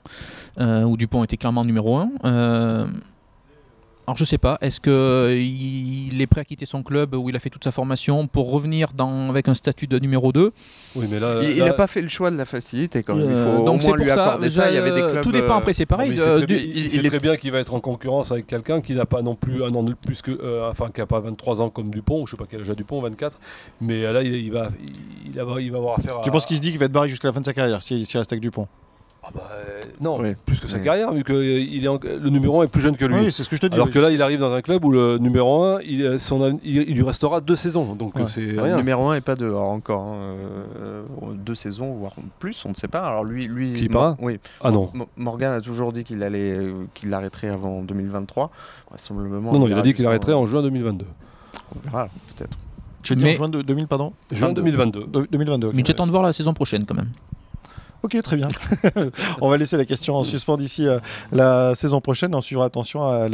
où 0.58 0.96
Dupont 0.96 1.24
était 1.24 1.36
clairement 1.36 1.64
numéro 1.64 1.96
1. 1.96 2.88
Alors 4.06 4.16
je 4.16 4.24
sais 4.24 4.38
pas, 4.38 4.58
est-ce 4.60 4.80
qu'il 4.80 6.20
est 6.20 6.26
prêt 6.26 6.40
à 6.40 6.44
quitter 6.44 6.66
son 6.66 6.82
club 6.82 7.14
où 7.14 7.28
il 7.28 7.36
a 7.36 7.38
fait 7.38 7.50
toute 7.50 7.62
sa 7.62 7.70
formation 7.70 8.26
pour 8.26 8.50
revenir 8.50 8.88
dans, 8.94 9.30
avec 9.30 9.46
un 9.46 9.54
statut 9.54 9.86
de 9.86 9.96
numéro 10.00 10.32
2 10.32 10.52
oui, 10.96 11.06
mais 11.08 11.20
là, 11.20 11.40
Il 11.42 11.64
n'a 11.64 11.72
pas 11.72 11.86
fait 11.86 12.02
le 12.02 12.08
choix 12.08 12.32
de 12.32 12.36
la 12.36 12.44
facilité 12.44 13.04
quand 13.04 13.14
même. 13.14 13.30
Il 13.30 13.38
faut 13.38 13.64
donc 13.64 13.80
au 13.82 13.86
moins 13.86 13.96
lui 13.96 14.10
accorder 14.10 14.50
ça. 14.50 14.70
Il 14.70 14.74
y 14.74 14.78
avait 14.78 14.90
des 14.90 15.00
clubs, 15.00 15.22
tout 15.22 15.30
dépend 15.30 15.56
après, 15.56 15.72
c'est 15.72 15.86
pareil. 15.86 16.12
il, 16.12 16.90
sait 16.90 17.02
très 17.08 17.18
bien 17.20 17.36
qu'il 17.36 17.52
va 17.52 17.60
être 17.60 17.74
en 17.74 17.80
concurrence 17.80 18.32
avec 18.32 18.48
quelqu'un 18.48 18.80
qui 18.80 18.94
n'a 18.94 19.06
pas 19.06 19.22
non 19.22 19.36
plus 19.36 19.62
un 19.62 19.72
an 19.74 19.84
de 19.84 19.94
plus 19.94 20.20
que, 20.20 20.68
enfin 20.68 20.90
qui 20.92 21.00
n'a 21.00 21.06
pas 21.06 21.20
23 21.20 21.60
ans 21.60 21.70
comme 21.70 21.90
Dupont, 21.90 22.26
je 22.26 22.32
sais 22.32 22.36
pas 22.36 22.46
quel 22.50 22.62
âge 22.62 22.70
a 22.70 22.74
Dupont, 22.74 23.00
24. 23.00 23.38
Mais 23.80 24.02
là 24.12 24.22
il, 24.22 24.50
va, 24.50 24.70
il, 25.24 25.32
va, 25.32 25.60
il 25.60 25.70
va 25.70 25.78
avoir 25.78 25.98
affaire. 25.98 26.20
Tu 26.22 26.30
penses 26.30 26.46
qu'il 26.46 26.56
se 26.56 26.62
dit 26.62 26.70
qu'il 26.70 26.78
va 26.78 26.86
être 26.86 26.92
barré 26.92 27.08
jusqu'à 27.08 27.28
la 27.28 27.32
fin 27.32 27.40
de 27.40 27.46
sa 27.46 27.52
carrière 27.52 27.82
s'il 27.82 27.98
reste 27.98 28.32
avec 28.32 28.40
Dupont? 28.40 28.66
Ah 29.24 29.28
bah, 29.32 29.50
non, 30.00 30.18
plus 30.44 30.58
que 30.58 30.66
sa 30.66 30.80
carrière, 30.80 31.12
vu 31.12 31.22
que 31.22 31.32
il 31.32 31.84
est 31.84 32.04
le 32.04 32.28
numéro 32.28 32.60
1 32.60 32.64
est 32.64 32.68
plus 32.68 32.80
jeune 32.80 32.96
que 32.96 33.04
lui. 33.04 33.14
Oui, 33.14 33.32
c'est 33.32 33.44
ce 33.44 33.48
que 33.48 33.54
je 33.54 33.60
te 33.60 33.66
dis. 33.66 33.74
Alors 33.74 33.88
que 33.88 33.98
là, 34.00 34.10
il 34.10 34.20
arrive 34.20 34.40
dans 34.40 34.52
un 34.52 34.62
club 34.62 34.84
où 34.84 34.90
le 34.90 35.18
numéro 35.18 35.62
1, 35.62 35.80
il, 35.82 36.18
son, 36.18 36.58
il, 36.64 36.94
lui 36.94 37.02
restera 37.04 37.40
deux 37.40 37.54
saisons. 37.54 37.94
Donc 37.94 38.14
c'est 38.26 38.40
rien. 38.40 38.72
Le 38.72 38.76
numéro 38.78 39.08
1 39.10 39.16
est 39.16 39.20
pas 39.20 39.36
dehors 39.36 39.68
encore. 39.68 40.08
Hein. 40.08 40.34
Euh, 40.80 41.02
deux 41.36 41.54
saisons, 41.54 41.92
voire 41.92 42.14
plus, 42.40 42.64
on 42.64 42.70
ne 42.70 42.74
sait 42.74 42.88
pas. 42.88 43.02
Alors 43.02 43.24
lui, 43.24 43.46
lui 43.46 43.74
Qui 43.74 43.88
pas 43.88 44.16
Oui. 44.20 44.40
Ah 44.60 44.72
non. 44.72 44.90
Morgan 45.16 45.52
a 45.52 45.60
toujours 45.60 45.92
dit 45.92 46.02
qu'il 46.02 46.22
allait, 46.24 46.52
euh, 46.52 46.72
qu'il 46.94 47.14
arrêterait 47.14 47.48
avant 47.48 47.82
2023. 47.82 48.50
non, 49.12 49.58
non, 49.58 49.68
il 49.68 49.74
a 49.74 49.82
dit 49.82 49.94
qu'il 49.94 50.06
arrêterait 50.06 50.34
en 50.34 50.46
juin 50.46 50.62
2022. 50.62 51.06
On 51.76 51.78
verra, 51.88 52.08
peut-être. 52.36 52.58
Tu 53.02 53.14
veux 53.14 53.20
dire 53.20 53.32
en 53.32 53.34
juin 53.34 53.48
de, 53.48 53.62
2000, 53.62 53.86
pardon 53.86 54.12
Juin 54.32 54.52
2022. 54.52 55.26
2022. 55.30 55.70
Mais 55.74 55.82
j'attends 55.84 56.06
de 56.06 56.12
voir 56.12 56.22
la 56.22 56.32
saison 56.32 56.54
prochaine 56.54 56.84
quand 56.86 56.94
même. 56.94 57.10
Ok, 58.02 58.20
très 58.22 58.36
bien. 58.36 58.48
on 59.40 59.48
va 59.48 59.56
laisser 59.56 59.76
la 59.76 59.84
question 59.84 60.16
en 60.16 60.24
suspens 60.24 60.56
d'ici 60.56 60.88
euh, 60.88 60.98
la 61.30 61.76
saison 61.76 62.00
prochaine. 62.00 62.34
On 62.34 62.40
suivra 62.40 62.64
attention 62.64 63.04
à 63.04 63.28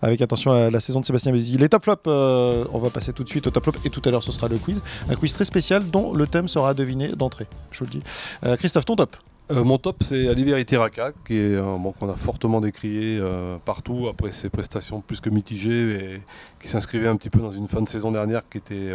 avec 0.00 0.22
attention 0.22 0.52
à 0.52 0.70
la 0.70 0.80
saison 0.80 1.00
de 1.00 1.04
Sébastien 1.04 1.30
Bézi. 1.30 1.58
Les 1.58 1.68
top 1.68 1.84
flops, 1.84 2.02
euh, 2.06 2.64
on 2.72 2.78
va 2.78 2.88
passer 2.88 3.12
tout 3.12 3.22
de 3.22 3.28
suite 3.28 3.46
au 3.46 3.50
top 3.50 3.64
flop 3.64 3.74
et 3.84 3.90
tout 3.90 4.00
à 4.06 4.10
l'heure 4.10 4.22
ce 4.22 4.32
sera 4.32 4.48
le 4.48 4.56
quiz. 4.56 4.80
Un 5.10 5.14
quiz 5.14 5.34
très 5.34 5.44
spécial 5.44 5.90
dont 5.90 6.14
le 6.14 6.26
thème 6.26 6.48
sera 6.48 6.72
deviné 6.72 7.08
d'entrée. 7.08 7.46
Je 7.70 7.80
vous 7.80 7.84
le 7.84 7.90
dis. 7.90 8.02
Euh, 8.44 8.56
Christophe, 8.56 8.86
ton 8.86 8.96
top 8.96 9.16
mon 9.50 9.78
top, 9.78 10.02
c'est 10.02 10.28
Olivier 10.28 10.62
Raka, 10.76 11.12
qui 11.26 11.38
est 11.38 11.56
bon, 11.56 11.92
qu'on 11.92 12.10
a 12.10 12.16
fortement 12.16 12.60
décrié 12.60 13.18
partout 13.64 14.06
après 14.06 14.30
ses 14.30 14.50
prestations 14.50 15.00
plus 15.00 15.22
que 15.22 15.30
mitigées 15.30 15.94
et 15.94 16.22
qui 16.60 16.68
s'inscrivait 16.68 17.08
un 17.08 17.16
petit 17.16 17.30
peu 17.30 17.38
dans 17.38 17.50
une 17.50 17.66
fin 17.66 17.80
de 17.80 17.88
saison 17.88 18.12
dernière 18.12 18.46
qui 18.46 18.58
était 18.58 18.92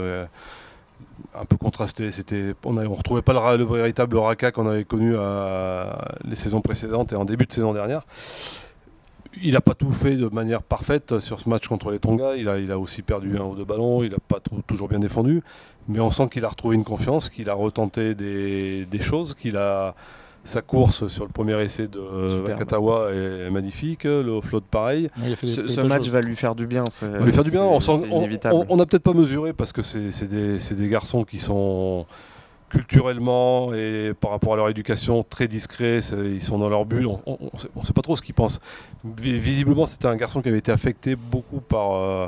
un 1.35 1.45
peu 1.45 1.57
contrasté. 1.57 2.11
C'était, 2.11 2.53
on 2.63 2.73
ne 2.73 2.85
retrouvait 2.85 3.21
pas 3.21 3.55
le, 3.55 3.63
véritable 3.63 4.17
Raka 4.17 4.51
qu'on 4.51 4.67
avait 4.67 4.83
connu 4.83 5.15
à, 5.15 6.15
les 6.23 6.35
saisons 6.35 6.61
précédentes 6.61 7.13
et 7.13 7.15
en 7.15 7.25
début 7.25 7.45
de 7.45 7.51
saison 7.51 7.73
dernière. 7.73 8.03
Il 9.41 9.53
n'a 9.53 9.61
pas 9.61 9.73
tout 9.73 9.91
fait 9.91 10.15
de 10.15 10.27
manière 10.27 10.61
parfaite 10.61 11.17
sur 11.19 11.39
ce 11.39 11.49
match 11.49 11.67
contre 11.67 11.89
les 11.89 11.99
Tonga. 11.99 12.35
Il 12.35 12.47
a, 12.47 12.59
il 12.59 12.71
a 12.71 12.77
aussi 12.77 13.01
perdu 13.01 13.37
un 13.37 13.43
ou 13.43 13.55
deux 13.55 13.65
ballons. 13.65 14.03
Il 14.03 14.11
n'a 14.11 14.19
pas 14.19 14.39
toujours 14.67 14.87
bien 14.87 14.99
défendu. 14.99 15.41
Mais 15.87 15.99
on 15.99 16.11
sent 16.11 16.29
qu'il 16.31 16.45
a 16.45 16.49
retrouvé 16.49 16.75
une 16.75 16.83
confiance, 16.83 17.29
qu'il 17.29 17.49
a 17.49 17.53
retenté 17.53 18.13
des, 18.13 18.85
des 18.85 19.01
choses, 19.01 19.33
qu'il 19.33 19.57
a 19.57 19.95
sa 20.43 20.61
course 20.61 21.07
sur 21.07 21.25
le 21.25 21.31
premier 21.31 21.61
essai 21.61 21.87
de 21.87 22.47
Katawa 22.57 23.11
est 23.13 23.49
magnifique, 23.49 24.03
le 24.03 24.41
float 24.41 24.61
pareil. 24.69 25.09
ce, 25.35 25.81
match 25.81 26.09
va 26.09 26.21
lui 26.21 26.35
faire 26.35 26.55
du 26.55 26.67
bien. 26.67 26.85
Va 27.01 27.19
lui 27.19 27.31
faire 27.31 27.43
du 27.43 27.51
bien. 27.51 27.63
On 27.63 28.77
n'a 28.77 28.85
peut-être 28.85 29.03
pas 29.03 29.13
mesuré 29.13 29.53
parce 29.53 29.71
que 29.71 29.81
c'est 29.81 30.27
des, 30.27 30.57
des, 30.57 30.87
garçons 30.87 31.23
qui 31.23 31.39
sont 31.39 32.05
culturellement 32.73 33.73
et 33.73 34.13
par 34.19 34.31
rapport 34.31 34.53
à 34.53 34.57
leur 34.57 34.69
éducation 34.69 35.23
très 35.23 35.47
discrets, 35.47 35.99
ils 35.99 36.41
sont 36.41 36.57
dans 36.57 36.69
leur 36.69 36.85
bulle, 36.85 37.05
on 37.07 37.37
ne 37.53 37.85
sait, 37.85 37.93
pas 37.93 38.01
trop 38.01 38.15
ce 38.15 38.21
qu'ils 38.21 38.33
pensent. 38.33 38.59
Visiblement, 39.03 39.85
c'était 39.85 40.07
un 40.07 40.15
garçon 40.15 40.41
qui 40.41 40.49
avait 40.49 40.57
été 40.57 40.71
affecté 40.71 41.15
beaucoup 41.15 41.59
par, 41.59 41.93
euh, 41.93 42.27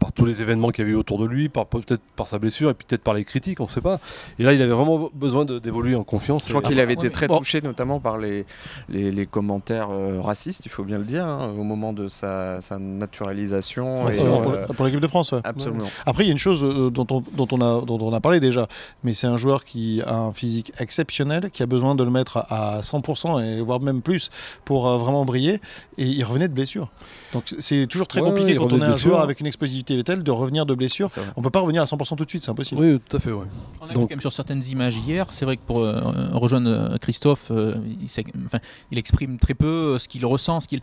par 0.00 0.12
tous 0.12 0.24
les 0.24 0.40
événements 0.40 0.70
qu'il 0.70 0.82
y 0.82 0.86
avait 0.86 0.92
eu 0.92 0.98
autour 0.98 1.18
de 1.18 1.26
lui, 1.26 1.48
par, 1.50 1.66
peut-être 1.66 2.00
par 2.16 2.26
sa 2.26 2.38
blessure 2.38 2.70
et 2.70 2.74
puis 2.74 2.86
peut-être 2.88 3.02
par 3.02 3.14
les 3.14 3.24
critiques, 3.24 3.60
on 3.60 3.64
ne 3.64 3.68
sait 3.68 3.82
pas. 3.82 4.00
Et 4.38 4.42
là, 4.42 4.54
il 4.54 4.62
avait 4.62 4.72
vraiment 4.72 5.10
besoin 5.14 5.44
d'évoluer 5.44 5.94
en 5.94 6.04
confiance. 6.04 6.44
Je 6.46 6.54
crois 6.54 6.62
qu'il 6.62 6.80
avait 6.80 6.94
été 6.94 7.10
très 7.10 7.28
touché 7.28 7.60
notamment 7.60 8.00
par 8.00 8.18
les, 8.18 8.46
les, 8.88 9.26
commentaires 9.26 9.90
euh, 9.90 10.20
racistes, 10.20 10.64
il 10.64 10.70
faut 10.70 10.84
bien 10.84 10.98
le 10.98 11.04
dire, 11.04 11.26
hein, 11.26 11.52
au 11.56 11.62
moment 11.62 11.92
de 11.92 12.08
sa, 12.08 12.60
naturalisation. 12.80 14.08
Euh, 14.08 14.66
pour, 14.66 14.86
l'équipe 14.86 15.00
de 15.00 15.06
France, 15.06 15.34
Absolument. 15.44 15.86
Après, 16.06 16.24
il 16.24 16.28
y 16.28 16.30
a 16.30 16.32
une 16.32 16.38
chose 16.38 16.64
euh, 16.64 16.90
dont 16.90 17.06
on, 17.10 17.20
dont, 17.20 17.48
on 17.52 17.60
a, 17.60 17.84
dont 17.84 17.98
on 18.00 18.14
a 18.14 18.20
parlé 18.20 18.40
déjà, 18.40 18.68
mais 19.04 19.12
c'est 19.12 19.26
un 19.26 19.36
joueur 19.36 19.64
qui 19.66 20.00
a 20.06 20.14
un 20.14 20.32
physique 20.32 20.72
exceptionnel, 20.80 21.50
qui 21.52 21.62
a 21.62 21.66
besoin 21.66 21.94
de 21.94 22.02
le 22.02 22.10
mettre 22.10 22.38
à 22.48 22.80
100% 22.80 23.44
et 23.44 23.60
voire 23.60 23.80
même 23.80 24.00
plus 24.00 24.30
pour 24.64 24.88
vraiment 24.98 25.26
briller. 25.26 25.60
Et 25.98 26.06
il 26.06 26.24
revenait 26.24 26.48
de 26.48 26.54
blessure. 26.54 26.88
Donc 27.34 27.44
c'est 27.58 27.86
toujours 27.86 28.08
très 28.08 28.20
compliqué 28.20 28.56
quand 28.56 28.72
on 28.72 28.80
est 28.80 28.84
un 28.84 28.94
joueur 28.94 29.20
avec 29.20 29.40
une 29.40 29.46
expositivité 29.90 30.22
de 30.22 30.30
revenir 30.30 30.66
de 30.66 30.74
blessure. 30.74 31.08
On 31.36 31.42
peut 31.42 31.50
pas 31.50 31.60
revenir 31.60 31.82
à 31.82 31.84
100% 31.84 32.16
tout 32.16 32.24
de 32.24 32.30
suite, 32.30 32.42
c'est 32.42 32.50
impossible. 32.50 32.80
Oui, 32.80 33.00
tout 33.08 33.16
à 33.16 33.20
fait. 33.20 33.32
Ouais. 33.32 33.46
On 33.80 33.86
a 33.86 33.92
Donc... 33.92 34.08
quand 34.08 34.10
même 34.10 34.20
sur 34.20 34.32
certaines 34.32 34.62
images 34.64 34.98
hier. 34.98 35.26
C'est 35.30 35.44
vrai 35.44 35.56
que 35.56 35.62
pour 35.62 35.80
euh, 35.80 36.00
rejoindre 36.32 36.70
euh, 36.70 36.98
Christophe, 36.98 37.48
euh, 37.50 37.76
il, 38.00 38.08
enfin, 38.46 38.58
il, 38.90 38.98
exprime 38.98 39.38
très 39.38 39.54
peu 39.54 39.98
ce 39.98 40.08
qu'il 40.08 40.24
ressent, 40.26 40.60
ce 40.60 40.68
qu'il 40.68 40.80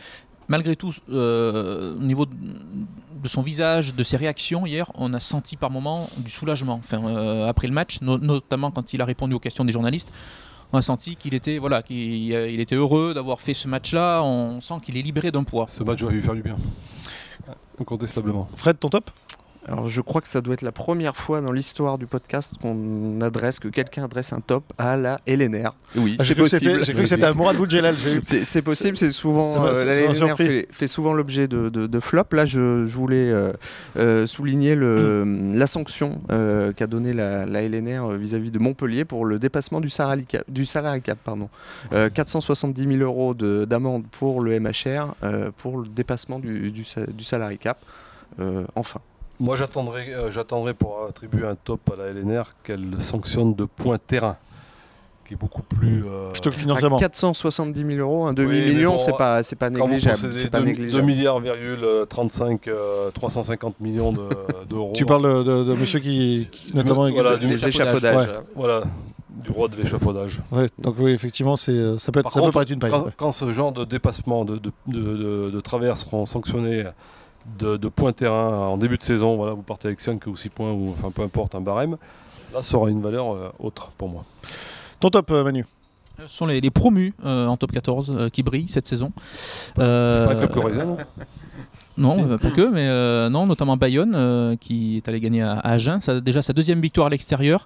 malgré 0.50 0.78
tout, 0.78 0.94
au 1.10 2.00
niveau 2.00 2.26
de 2.26 3.28
son 3.28 3.42
visage, 3.42 3.94
de 3.94 4.04
ses 4.04 4.16
réactions 4.16 4.66
hier, 4.66 4.90
on 4.96 5.14
a 5.14 5.20
senti 5.20 5.58
par 5.58 5.70
moments 5.70 6.10
du 6.18 6.32
soulagement. 6.32 6.76
Enfin, 6.76 7.46
après 7.46 7.68
le 7.68 7.74
match, 7.74 8.00
notamment 8.02 8.72
quand 8.72 8.94
il 8.94 9.02
a 9.02 9.06
répondu 9.06 9.34
aux 9.34 9.40
questions 9.40 9.66
des 9.66 9.74
journalistes, 9.74 10.10
on 10.72 10.78
a 10.78 10.82
senti 10.82 11.18
qu'il 11.18 11.34
était, 11.34 11.58
voilà, 11.58 11.82
qu'il 11.82 11.98
il 11.98 12.60
était 12.62 12.76
heureux 12.76 13.14
d'avoir 13.14 13.42
fait 13.42 13.54
ce 13.54 13.68
match-là. 13.68 14.22
On 14.24 14.62
sent 14.62 14.76
qu'il 14.84 14.96
est 14.96 15.02
libéré 15.02 15.32
d'un 15.32 15.44
poids. 15.44 15.66
Ce 15.68 15.84
match 15.84 16.02
va 16.02 16.12
lui 16.12 16.22
faire 16.22 16.34
du 16.34 16.44
bien 16.44 16.56
incontestablement. 17.80 18.48
Fred, 18.56 18.80
ton 18.80 18.90
top? 18.90 19.12
Alors 19.68 19.88
je 19.90 20.02
crois 20.02 20.22
que 20.22 20.28
ça 20.28 20.42
doit 20.42 20.54
être 20.54 20.62
la 20.62 20.72
première 20.72 21.18
fois 21.18 21.42
dans 21.42 21.52
l'histoire 21.52 21.98
du 21.98 22.08
podcast 22.08 22.56
qu'on 22.62 23.20
adresse, 23.22 23.60
que 23.60 23.68
quelqu'un 23.68 24.06
adresse 24.06 24.32
un 24.32 24.40
top 24.40 24.64
à 24.78 24.96
la 24.96 25.20
LNR. 25.28 25.76
Oui, 25.96 26.16
ah, 26.20 26.24
c'est 26.24 26.36
possible. 26.36 26.86
J'ai 26.86 26.94
cru 26.94 27.04
que 27.04 27.10
c'était 27.10 27.26
à 27.26 27.34
Mourad 27.34 27.58
Boudjelal. 27.58 27.96
C'est 28.22 28.62
possible, 28.62 28.98
c'est 28.98 29.10
souvent 29.10 29.66
euh, 29.66 29.84
la 29.84 29.96
LNR 29.96 30.38
fait, 30.72 30.88
souvent 30.88 31.14
l'objet 31.14 31.48
de, 31.48 31.70
de, 31.70 32.00
flop. 32.00 32.24
Là, 32.32 32.46
je, 32.46 32.86
voulais 32.86 33.30
euh, 33.30 33.52
euh, 33.98 34.26
souligner 34.26 34.76
le, 34.76 35.24
la 35.54 35.68
sanction 35.68 36.22
qu'a 36.30 36.88
donnée 36.88 37.14
la, 37.14 37.46
LNR 37.46 38.12
vis-à-vis 38.14 38.52
de 38.52 38.60
Montpellier 38.60 39.04
pour 39.06 39.26
le 39.26 39.40
dépassement 39.40 39.82
du 39.82 39.90
salary 39.90 40.26
cap. 40.26 40.44
Du 40.48 40.66
salary 40.66 41.02
cap 41.02 41.18
pardon. 41.24 41.50
470 41.92 42.88
000 42.88 43.04
euros 43.04 43.34
d'amende 43.34 44.06
pour 44.12 44.42
le 44.42 44.60
MHR 44.60 45.16
pour 45.58 45.80
le 45.80 45.88
dépassement 45.88 46.40
du, 46.40 46.72
du, 46.72 46.86
du 47.14 47.24
salary 47.24 47.58
cap. 47.58 47.80
enfin. 48.76 49.02
Moi, 49.40 49.56
j'attendrai, 49.56 50.14
euh, 50.14 50.32
j'attendrai 50.32 50.74
pour 50.74 51.06
attribuer 51.08 51.46
un 51.46 51.56
top 51.56 51.92
à 51.94 51.96
la 51.96 52.10
LNR 52.10 52.56
qu'elle 52.64 52.96
sanctionne 53.00 53.54
de 53.54 53.66
point 53.66 54.00
terrain, 54.00 54.36
qui 55.28 55.36
est 55.36 55.38
beaucoup 55.38 55.62
plus. 55.62 56.04
Euh, 56.08 56.34
financièrement. 56.52 56.98
470 56.98 57.86
000 57.86 58.00
euros, 58.00 58.26
un 58.26 58.34
demi-million, 58.34 58.98
c'est 58.98 59.16
pas, 59.16 59.44
c'est 59.44 59.56
pas 59.56 59.70
négligeable. 59.70 60.34
C'est 60.34 60.50
pas 60.50 60.60
2, 60.60 60.66
négligeable. 60.66 61.02
2 61.02 61.06
milliards, 61.06 61.42
35, 62.10 62.70
350 63.14 63.76
euh, 63.80 63.84
millions 63.86 64.12
d'euros. 64.70 64.94
tu 64.96 65.06
parles 65.06 65.44
de, 65.44 65.74
monsieur 65.76 66.00
qui, 66.00 66.48
notamment. 66.74 67.10
Voilà, 67.12 67.38
du 67.38 67.54
échafaudages. 67.54 68.30
Voilà 68.56 68.84
du 69.30 69.52
roi 69.52 69.68
de 69.68 69.76
l'échafaudage. 69.76 70.42
Ouais, 70.52 70.66
donc 70.80 70.96
oui, 70.98 71.12
effectivement, 71.12 71.56
c'est, 71.56 72.00
ça 72.00 72.12
peut, 72.12 72.22
être, 72.22 72.32
ça 72.32 72.42
peut 72.42 72.52
paraître 72.52 72.72
une 72.72 72.80
paille. 72.80 72.92
Quand, 73.18 73.32
ce 73.32 73.52
genre 73.52 73.72
de 73.72 73.86
dépassement, 73.86 74.46
de, 74.46 74.58
de, 74.58 74.72
de, 74.88 75.52
de 75.52 75.62
travers 75.62 75.96
seront 75.96 76.26
sanctionnés 76.26 76.86
de, 77.60 77.88
points 77.88 78.14
terrain 78.14 78.68
en 78.68 78.78
début 78.78 78.98
de 78.98 79.04
saison, 79.04 79.36
voilà, 79.38 79.54
vous 79.54 79.62
partez 79.62 79.88
avec 79.88 80.00
5 80.00 80.26
ou 80.28 80.36
6 80.36 80.50
points, 80.50 80.72
ou 80.72 80.92
enfin 80.98 81.12
peu 81.12 81.22
importe, 81.22 81.56
un 81.56 81.62
barème, 81.62 81.98
là 82.54 82.62
ça 82.62 82.78
aura 82.78 82.90
une 82.90 83.02
valeur 83.02 83.34
euh, 83.34 83.52
autre 83.60 83.92
pour 83.98 84.10
moi. 84.10 84.26
Ton 85.00 85.10
top, 85.10 85.32
euh, 85.32 85.44
Manu? 85.44 85.66
Ce 86.20 86.28
sont 86.28 86.48
les, 86.48 86.62
promus 86.72 87.14
euh, 87.24 87.46
en 87.46 87.58
top 87.58 87.72
14 87.72 88.30
qui 88.34 88.42
brillent 88.42 88.70
cette 88.70 88.88
saison. 88.88 89.12
Pas, 89.76 90.26
pas 90.26 90.48
que 90.48 90.84
non? 90.84 90.98
Non, 92.00 92.38
pas 92.38 92.52
que, 92.52 92.70
mais 92.70 93.30
non, 93.30 93.48
notamment 93.48 93.76
Bayonne 93.76 94.56
qui 94.60 94.98
est 94.98 95.08
allé 95.08 95.20
gagner 95.20 95.42
à, 95.42 95.60
Agen. 95.60 96.00
Ça, 96.00 96.22
déjà 96.22 96.44
sa 96.44 96.54
deuxième 96.54 96.80
victoire 96.80 97.08
à 97.08 97.10
l'extérieur 97.10 97.66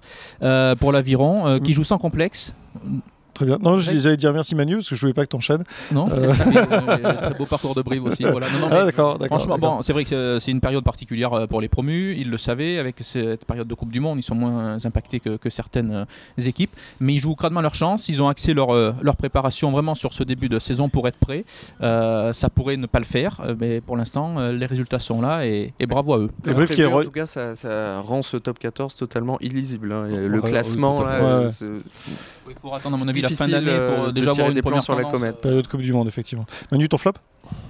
pour 0.80 0.92
l'Aviron, 0.92 1.60
qui 1.60 1.72
mm. 1.72 1.74
joue 1.74 1.84
sans 1.84 1.98
complexe. 1.98 2.54
Très 3.42 3.46
bien. 3.46 3.58
Non, 3.60 3.78
j'allais 3.78 4.16
dire 4.16 4.32
merci 4.32 4.54
Manu 4.54 4.76
parce 4.76 4.88
que 4.88 4.94
je 4.94 5.00
voulais 5.00 5.12
pas 5.12 5.24
que 5.24 5.30
t'enchaînes. 5.30 5.64
Non. 5.90 6.08
Euh... 6.12 6.32
très 7.22 7.34
beau 7.34 7.44
parcours 7.44 7.74
de 7.74 7.82
Brive 7.82 8.04
aussi. 8.04 8.22
Voilà. 8.22 8.46
ah, 8.70 8.84
d'accord, 8.84 9.18
Franchement, 9.26 9.58
bon, 9.58 9.82
c'est 9.82 9.92
vrai 9.92 10.04
que 10.04 10.38
c'est 10.40 10.52
une 10.52 10.60
période 10.60 10.84
particulière 10.84 11.32
euh, 11.32 11.46
pour 11.48 11.60
les 11.60 11.68
promus. 11.68 12.14
Ils 12.16 12.30
le 12.30 12.38
savaient. 12.38 12.78
Avec 12.78 12.96
cette 13.02 13.44
période 13.44 13.66
de 13.66 13.74
Coupe 13.74 13.90
du 13.90 13.98
Monde, 13.98 14.18
ils 14.18 14.22
sont 14.22 14.36
moins 14.36 14.78
impactés 14.84 15.18
que, 15.18 15.36
que 15.36 15.50
certaines 15.50 15.92
euh, 15.92 16.44
équipes. 16.44 16.70
Mais 17.00 17.14
ils 17.14 17.18
jouent 17.18 17.34
crânement 17.34 17.62
leur 17.62 17.74
chance. 17.74 18.08
Ils 18.08 18.22
ont 18.22 18.28
axé 18.28 18.54
leur, 18.54 18.72
euh, 18.72 18.92
leur 19.02 19.16
préparation 19.16 19.72
vraiment 19.72 19.96
sur 19.96 20.12
ce 20.12 20.22
début 20.22 20.48
de 20.48 20.60
saison 20.60 20.88
pour 20.88 21.08
être 21.08 21.18
prêts. 21.18 21.44
Euh, 21.82 22.32
ça 22.32 22.48
pourrait 22.48 22.76
ne 22.76 22.86
pas 22.86 23.00
le 23.00 23.04
faire, 23.04 23.40
mais 23.58 23.80
pour 23.80 23.96
l'instant, 23.96 24.38
les 24.50 24.66
résultats 24.66 25.00
sont 25.00 25.20
là 25.20 25.46
et, 25.46 25.72
et 25.80 25.86
bravo 25.86 26.14
à 26.14 26.18
eux. 26.18 26.30
Et 26.46 26.52
Brive 26.52 26.72
qui 26.72 26.84
En 26.84 27.02
tout 27.02 27.10
cas, 27.10 27.26
ça, 27.26 27.56
ça, 27.56 27.98
rend 28.00 28.22
ce 28.22 28.36
top 28.36 28.60
14 28.60 28.94
totalement 28.94 29.40
illisible. 29.40 29.92
Hein. 29.92 30.06
Le 30.08 30.40
classement, 30.40 31.02
là, 31.02 31.48
il 32.48 32.54
faut 32.60 32.74
attendre, 32.74 32.96
à 32.96 32.98
mon 32.98 33.08
avis, 33.08 33.22
la 33.22 33.30
fin 33.34 33.48
d'année 33.48 33.66
pour 33.66 34.04
euh, 34.04 34.12
déjà 34.12 34.30
avoir 34.30 34.48
une 34.48 34.54
des 34.54 34.62
plans 34.62 34.80
sur 34.80 34.94
la 34.94 35.04
comète. 35.04 35.40
Période 35.40 35.66
Coupe 35.66 35.82
du 35.82 35.92
Monde, 35.92 36.08
effectivement. 36.08 36.46
Manu, 36.70 36.88
ton 36.88 36.98
flop? 36.98 37.12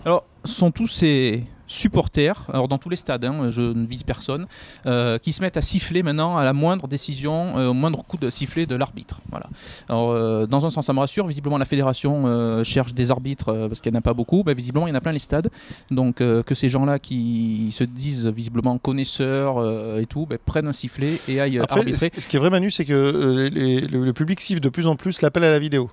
Alors, 0.05 0.25
sont 0.45 0.71
tous 0.71 0.87
ces 0.87 1.45
supporters, 1.73 2.47
alors 2.53 2.69
dans 2.69 2.79
tous 2.79 2.89
les 2.89 2.97
stades, 2.97 3.25
hein, 3.25 3.51
je 3.51 3.61
ne 3.61 3.87
vise 3.87 4.03
personne, 4.03 4.47
euh, 4.87 5.19
qui 5.19 5.33
se 5.33 5.41
mettent 5.41 5.57
à 5.57 5.63
siffler 5.63 6.03
maintenant 6.03 6.37
à 6.37 6.45
la 6.45 6.53
moindre 6.53 6.87
décision, 6.87 7.59
euh, 7.59 7.69
au 7.69 7.75
moindre 7.75 8.05
coup 8.05 8.19
de 8.19 8.31
sifflet 8.31 8.67
de 8.67 8.77
l'arbitre. 8.77 9.21
Voilà. 9.31 9.47
Alors, 9.89 10.11
euh, 10.11 10.47
dans 10.47 10.67
un 10.67 10.71
sens, 10.71 10.87
ça 10.87 10.93
me 10.93 10.99
rassure. 10.99 11.27
Visiblement, 11.27 11.59
la 11.59 11.65
fédération 11.65 12.63
cherche 12.65 12.95
des 12.95 13.11
arbitres 13.11 13.67
parce 13.69 13.81
qu'elle 13.81 13.93
n'a 13.93 14.01
pas 14.01 14.15
beaucoup. 14.15 14.43
Bah, 14.43 14.55
visiblement, 14.55 14.87
il 14.87 14.91
y 14.91 14.93
en 14.93 14.97
a 14.97 15.01
plein 15.01 15.13
les 15.13 15.19
stades. 15.19 15.49
Donc, 15.91 16.17
que 16.17 16.55
ces 16.55 16.69
gens-là 16.69 16.99
qui 16.99 17.73
se 17.75 17.85
disent 17.85 18.27
visiblement 18.27 18.77
connaisseurs 18.79 19.99
et 19.99 20.07
tout, 20.07 20.27
bah, 20.27 20.37
prennent 20.45 20.69
un 20.69 20.73
sifflet 20.73 21.21
et 21.29 21.41
aillent 21.41 21.59
arbitrer. 21.59 22.11
Ce 22.17 22.29
qui 22.29 22.37
est 22.37 22.39
vrai, 22.39 22.51
Manu, 22.51 22.71
c'est 22.71 22.85
que 22.85 23.49
le 23.53 24.13
public 24.13 24.41
siffle 24.41 24.61
de 24.61 24.69
plus 24.69 24.87
en 24.87 24.97
plus 24.97 25.23
l'appel 25.23 25.45
à 25.45 25.51
la 25.51 25.59
vidéo. 25.59 25.91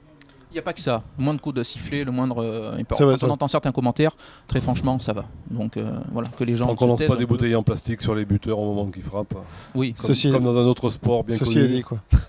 Il 0.52 0.56
n'y 0.56 0.60
a 0.60 0.64
pas 0.64 0.74
que 0.74 0.80
ça. 0.80 1.04
Le 1.18 1.24
moindre 1.24 1.40
coup 1.40 1.52
de 1.52 1.62
sifflet, 1.64 2.04
le 2.04 2.12
moindre. 2.12 2.44
Euh, 2.44 2.82
Quand 2.90 3.24
on 3.24 3.30
entend 3.30 3.48
certains 3.48 3.72
commentaires, 3.72 4.12
très 4.48 4.62
franchement, 4.62 5.00
ça 5.00 5.14
va. 5.14 5.26
Donc 5.52 5.78
euh, 5.78 5.92
voilà, 6.12 6.28
que 6.30 6.44
les 6.44 6.56
gens. 6.56 6.66
Tant 6.66 6.76
qu'on 6.76 6.88
lance 6.88 7.04
pas 7.04 7.16
des 7.16 7.28
bouteilles 7.28 7.56
en 7.56 7.62
plastique 7.62 8.02
sur 8.02 8.16
les 8.16 8.26
buteurs 8.26 8.58
au 8.58 8.74
moment 8.74 8.90
qu'ils 8.90 9.04
frappent. 9.04 9.36
Oui. 9.76 9.94
Comme, 9.94 10.32
comme 10.32 10.44
dans 10.44 10.58
un 10.58 10.66
autre 10.66 10.90
sport 10.90 11.24
bien 11.24 11.38
Ceci 11.38 11.56
connu. 11.56 11.68
dit, 11.68 11.82
quoi. 11.82 12.00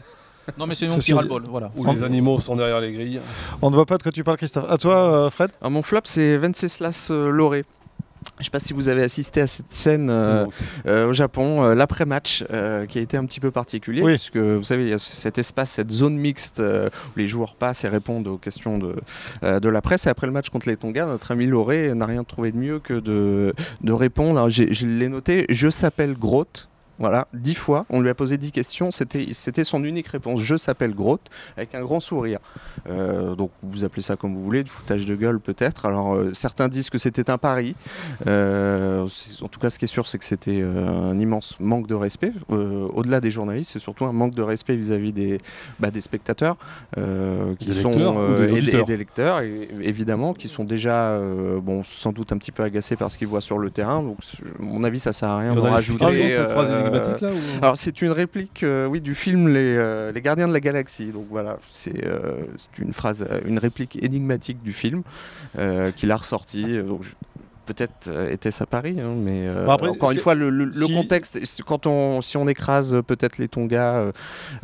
Non, 0.58 0.66
mais 0.66 0.74
c'est 0.74 0.86
nous 0.86 0.96
qui 0.96 1.12
le 1.12 1.28
bol. 1.28 1.44
Voilà. 1.48 1.70
Où 1.76 1.84
les 1.86 2.02
animaux 2.02 2.40
sont 2.40 2.56
derrière 2.56 2.80
les 2.80 2.92
grilles. 2.92 3.20
On 3.62 3.70
ne 3.70 3.74
voit 3.76 3.86
pas 3.86 3.98
de 3.98 4.02
quoi 4.02 4.10
tu 4.10 4.24
parles, 4.24 4.36
Christophe. 4.36 4.68
À 4.68 4.78
toi, 4.78 4.96
euh, 4.96 5.30
Fred 5.30 5.50
ah, 5.62 5.70
Mon 5.70 5.82
flop, 5.82 6.00
c'est 6.04 6.36
Venceslas 6.38 7.10
Loré. 7.10 7.64
Je 8.36 8.42
ne 8.42 8.44
sais 8.44 8.50
pas 8.50 8.58
si 8.58 8.72
vous 8.72 8.88
avez 8.88 9.02
assisté 9.02 9.42
à 9.42 9.46
cette 9.46 9.72
scène 9.72 10.08
euh, 10.10 10.46
euh, 10.86 11.08
au 11.08 11.12
Japon, 11.12 11.62
euh, 11.62 11.74
l'après-match, 11.74 12.44
qui 12.88 12.98
a 12.98 13.00
été 13.02 13.16
un 13.16 13.24
petit 13.26 13.40
peu 13.40 13.50
particulier, 13.50 14.02
oui. 14.02 14.12
puisque 14.12 14.36
vous 14.36 14.64
savez, 14.64 14.84
il 14.84 14.88
y 14.88 14.94
a 14.94 14.98
cet 14.98 15.38
espace, 15.38 15.72
cette 15.72 15.90
zone 15.90 16.18
mixte 16.18 16.60
où 16.60 17.18
les 17.18 17.28
joueurs 17.28 17.54
passent 17.54 17.84
et 17.84 17.88
répondent 17.88 18.26
aux 18.26 18.38
questions 18.38 18.78
de, 18.78 18.96
de 19.42 19.68
la 19.68 19.82
presse. 19.82 20.06
Et 20.06 20.08
après 20.08 20.26
le 20.26 20.32
match 20.32 20.48
contre 20.48 20.68
les 20.68 20.76
Tonga, 20.76 21.06
notre 21.06 21.30
ami 21.32 21.46
Lauré 21.46 21.94
n'a 21.94 22.06
rien 22.06 22.24
trouvé 22.24 22.52
de 22.52 22.56
mieux 22.56 22.78
que 22.78 22.94
de, 22.94 23.54
de 23.82 23.92
répondre. 23.92 24.48
Je 24.48 24.86
l'ai 24.86 25.08
noté, 25.08 25.46
je 25.50 25.68
s'appelle 25.68 26.14
Groth. 26.14 26.69
Voilà, 27.00 27.28
dix 27.32 27.54
fois, 27.54 27.86
on 27.88 28.02
lui 28.02 28.10
a 28.10 28.14
posé 28.14 28.36
dix 28.36 28.52
questions, 28.52 28.90
c'était 28.90 29.64
son 29.64 29.82
unique 29.84 30.08
réponse. 30.08 30.40
Je 30.42 30.58
s'appelle 30.58 30.94
Groth, 30.94 31.22
avec 31.56 31.74
un 31.74 31.80
grand 31.80 31.98
sourire. 31.98 32.40
Euh, 32.90 33.34
donc 33.34 33.50
vous 33.62 33.84
appelez 33.84 34.02
ça 34.02 34.16
comme 34.16 34.34
vous 34.34 34.44
voulez, 34.44 34.62
du 34.64 34.70
foutage 34.70 35.06
de 35.06 35.14
gueule 35.16 35.40
peut-être. 35.40 35.86
Alors 35.86 36.14
euh, 36.14 36.34
certains 36.34 36.68
disent 36.68 36.90
que 36.90 36.98
c'était 36.98 37.30
un 37.30 37.38
pari. 37.38 37.74
Euh, 38.26 39.08
en 39.40 39.48
tout 39.48 39.58
cas, 39.58 39.70
ce 39.70 39.78
qui 39.78 39.86
est 39.86 39.88
sûr, 39.88 40.08
c'est 40.08 40.18
que 40.18 40.26
c'était 40.26 40.62
un 40.62 41.18
immense 41.18 41.56
manque 41.58 41.86
de 41.86 41.94
respect. 41.94 42.32
Au-delà 42.50 43.22
des 43.22 43.30
journalistes, 43.30 43.70
c'est 43.72 43.78
surtout 43.78 44.04
un 44.04 44.12
manque 44.12 44.34
de 44.34 44.42
respect 44.42 44.76
vis-à-vis 44.76 45.14
des, 45.14 45.40
bah, 45.78 45.90
des 45.90 46.02
spectateurs, 46.02 46.58
qui 47.58 47.72
sont 47.72 47.92
et, 48.42 48.82
des 48.84 48.96
lecteurs, 48.98 49.40
évidemment, 49.80 50.34
qui 50.34 50.48
sont 50.48 50.64
déjà, 50.64 51.18
bon, 51.62 51.82
sans 51.82 52.12
doute 52.12 52.32
un 52.32 52.36
petit 52.36 52.52
peu 52.52 52.62
agacés 52.62 52.96
par 52.96 53.10
ce 53.10 53.16
qu'ils 53.16 53.28
voient 53.28 53.40
sur 53.40 53.56
le 53.56 53.70
terrain. 53.70 54.02
Donc, 54.02 54.18
à 54.58 54.62
mon 54.62 54.84
avis, 54.84 54.98
ça 54.98 55.14
sert 55.14 55.30
à 55.30 55.38
rien 55.38 55.54
de 55.54 55.60
rajouter. 55.60 56.36
Euh, 56.94 57.16
alors 57.62 57.76
c'est 57.76 58.02
une 58.02 58.12
réplique, 58.12 58.62
euh, 58.62 58.86
oui, 58.86 59.00
du 59.00 59.14
film 59.14 59.48
les, 59.48 59.76
euh, 59.76 60.12
les, 60.12 60.20
Gardiens 60.20 60.48
de 60.48 60.52
la 60.52 60.60
Galaxie. 60.60 61.06
Donc 61.06 61.26
voilà, 61.30 61.58
c'est 61.70 62.02
une 62.78 62.92
phrase, 62.92 63.26
une 63.46 63.58
réplique 63.58 64.02
énigmatique 64.02 64.62
du 64.62 64.72
film 64.72 65.02
qu'il 65.96 66.10
a 66.10 66.16
ressorti. 66.16 66.78
Peut-être 67.66 68.08
euh, 68.08 68.30
était-ce 68.30 68.62
à 68.62 68.66
Paris, 68.66 68.96
hein, 69.00 69.14
mais 69.16 69.46
euh, 69.46 69.66
encore 69.66 70.10
une 70.10 70.18
fois, 70.18 70.34
le, 70.34 70.70
contexte, 70.94 71.38
quand 71.64 71.86
on, 71.86 72.20
si 72.20 72.36
on 72.36 72.48
écrase 72.48 73.00
peut-être 73.06 73.38
les 73.38 73.48
Tonga 73.48 74.12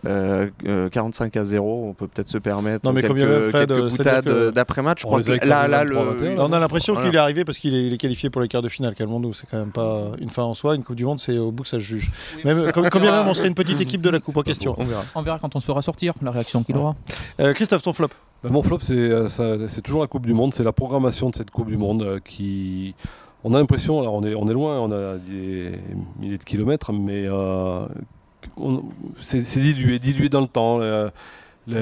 45 0.03 1.37
euh, 1.37 1.41
à 1.41 1.45
0, 1.45 1.89
on 1.89 1.95
peut 1.95 2.09
peut-être 2.09 2.29
se 2.29 2.39
permettre 2.39 2.87
non, 2.87 2.93
mais 2.93 3.03
quelques, 3.03 3.53
quelques 3.53 3.89
boutades 3.89 4.53
d'après-match. 4.53 5.05
Là, 5.43 5.69
là, 5.69 5.85
on 6.39 6.53
a 6.53 6.59
l'impression 6.59 6.97
qu'il 6.97 7.15
est 7.15 7.19
arrivé 7.19 7.45
parce 7.45 7.59
qu'il 7.59 7.75
est, 7.75 7.97
qualifié 7.97 8.31
pour 8.31 8.43
les 8.43 8.49
quarts 8.49 8.63
de 8.63 8.69
finale. 8.69 8.95
Calmons-nous, 8.95 9.35
c'est 9.35 9.47
quand 9.51 9.59
même 9.59 9.73
pas 9.73 10.13
une 10.21 10.31
fin 10.31 10.43
en 10.43 10.55
soi. 10.55 10.75
Une 10.75 10.85
Coupe 10.85 10.97
du 10.97 11.05
Monde, 11.05 11.19
c'est 11.19 11.39
au 11.39 11.51
bout 11.51 11.63
que 11.63 11.69
ça 11.69 11.79
se 11.79 11.85
juge. 11.85 12.11
même, 12.45 12.71
combien 12.73 13.11
même 13.19 13.29
on 13.29 13.35
serait 13.35 13.49
une 13.49 13.55
petite 13.55 13.81
équipe 13.81 14.03
de 14.03 14.11
la 14.11 14.21
Coupe 14.21 14.37
en 14.37 14.43
question 14.43 14.75
On 14.79 14.85
verra. 14.85 15.05
On 15.15 15.23
verra 15.23 15.39
quand 15.39 15.55
on 15.57 15.61
se 15.61 15.67
fera 15.67 15.83
sortir 15.83 16.15
la 16.23 16.31
réaction 16.31 16.63
qu'il 16.63 16.77
aura. 16.77 16.97
Christophe, 17.55 17.83
ton 17.83 17.93
flop 17.93 18.11
mon 18.51 18.63
flop, 18.63 18.79
euh, 18.91 19.29
c'est 19.69 19.83
toujours 19.83 20.01
la 20.01 20.07
Coupe 20.07 20.27
du 20.27 20.35
Monde, 20.35 20.55
c'est 20.55 20.65
la 20.65 20.73
programmation 20.73 21.31
de 21.31 21.37
cette 21.37 21.51
Coupe 21.51 21.69
du 21.69 21.77
Monde 21.77 22.03
euh, 22.03 22.21
qui. 22.25 22.95
On 23.45 23.55
a 23.55 23.59
l'impression, 23.59 24.01
alors 24.01 24.15
on 24.15 24.25
est, 24.25 24.53
loin, 24.53 24.81
on 24.81 24.91
a 24.91 25.19
des 25.19 25.79
milliers 26.19 26.39
de 26.39 26.43
kilomètres, 26.43 26.93
mais 26.93 27.27
euh, 27.27 27.87
c'est 29.21 29.61
dilué, 29.61 30.01
dilué 30.01 30.29
dans 30.29 30.41
le 30.41 30.49
temps. 30.49 30.81
Mm. 31.67 31.75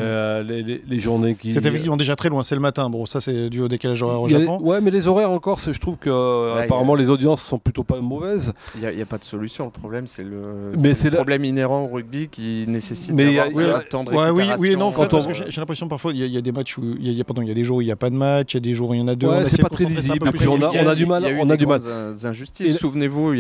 les, 0.49 0.83
les, 0.87 1.01
journées 1.01 1.35
qui. 1.35 1.51
C'est 1.51 1.65
effectivement 1.67 1.97
déjà 1.97 2.17
très 2.17 2.29
loin, 2.29 2.43
c'est 2.43 2.55
le 2.55 2.61
matin. 2.61 2.89
Bon, 2.89 3.07
ça 3.07 3.21
c'est 3.21 3.51
dû 3.51 3.61
au 3.61 3.69
décalage 3.69 4.03
horaire 4.03 4.23
au 4.23 4.29
Japon. 4.29 4.59
ouais, 4.63 4.81
mais 4.81 4.91
les 4.91 5.09
horaires 5.09 5.31
encore, 5.31 5.59
je 5.59 5.79
trouve 5.79 5.97
que 5.97 6.59
apparemment 6.59 6.95
les 6.95 7.11
audiences 7.11 7.43
sont 7.43 7.59
plutôt 7.59 7.85
pas 7.85 8.01
mauvaises. 8.01 8.53
Il 8.77 8.89
n'y 8.89 9.03
a, 9.03 9.07
pas 9.07 9.19
de 9.19 9.25
solution. 9.25 9.67
Le 9.67 9.71
problème, 9.71 10.07
c'est 10.07 10.25
le, 10.25 10.73
le 10.73 11.11
problème 11.11 11.45
inhérent 11.45 11.83
au 11.83 11.95
rugby 11.95 12.29
qui 12.29 12.65
nécessite 12.67 13.13
mais 13.13 13.39
un 13.39 13.81
temps 13.81 14.05
de 14.05 14.11
Oui, 14.11 14.45
oui, 14.59 14.77
non, 14.77 14.91
parce 14.93 15.27
que 15.27 15.33
j'ai 15.33 15.61
l'impression 15.61 15.89
parfois 15.89 16.13
il 16.13 16.27
y, 16.27 16.37
a 16.37 16.41
des 16.41 16.53
matchs 16.53 16.79
où 16.79 16.83
il 16.99 17.13
y 17.13 17.21
a, 17.21 17.25
pardon, 17.25 17.43
il 17.43 17.49
y 17.49 17.51
a 17.51 17.55
des 17.55 17.65
jours 17.65 17.79
où 17.79 17.83
il 17.83 17.87
n'y 17.87 17.93
a 17.93 17.97
pas 17.97 18.11
de 18.11 18.15
match, 18.15 18.55
il 18.55 18.57
y 18.57 18.59
a 18.59 18.61
des 18.61 18.75
jours 18.75 18.91
où 18.91 18.95
il 18.95 19.01
y 19.01 19.03
en 19.03 19.09
a 19.09 19.15
deux. 19.15 19.29
c'est 19.47 19.63
pas 19.63 19.69
très 19.69 19.85
visible. 19.85 20.31
On 20.49 20.89
a 20.89 20.95
du 20.95 21.07
mal. 21.07 21.25
On 21.41 21.51
a 21.51 21.57
du 21.57 21.67
mal. 21.67 21.81
Injustices. 22.25 22.79
Souvenez-vous, 22.79 23.35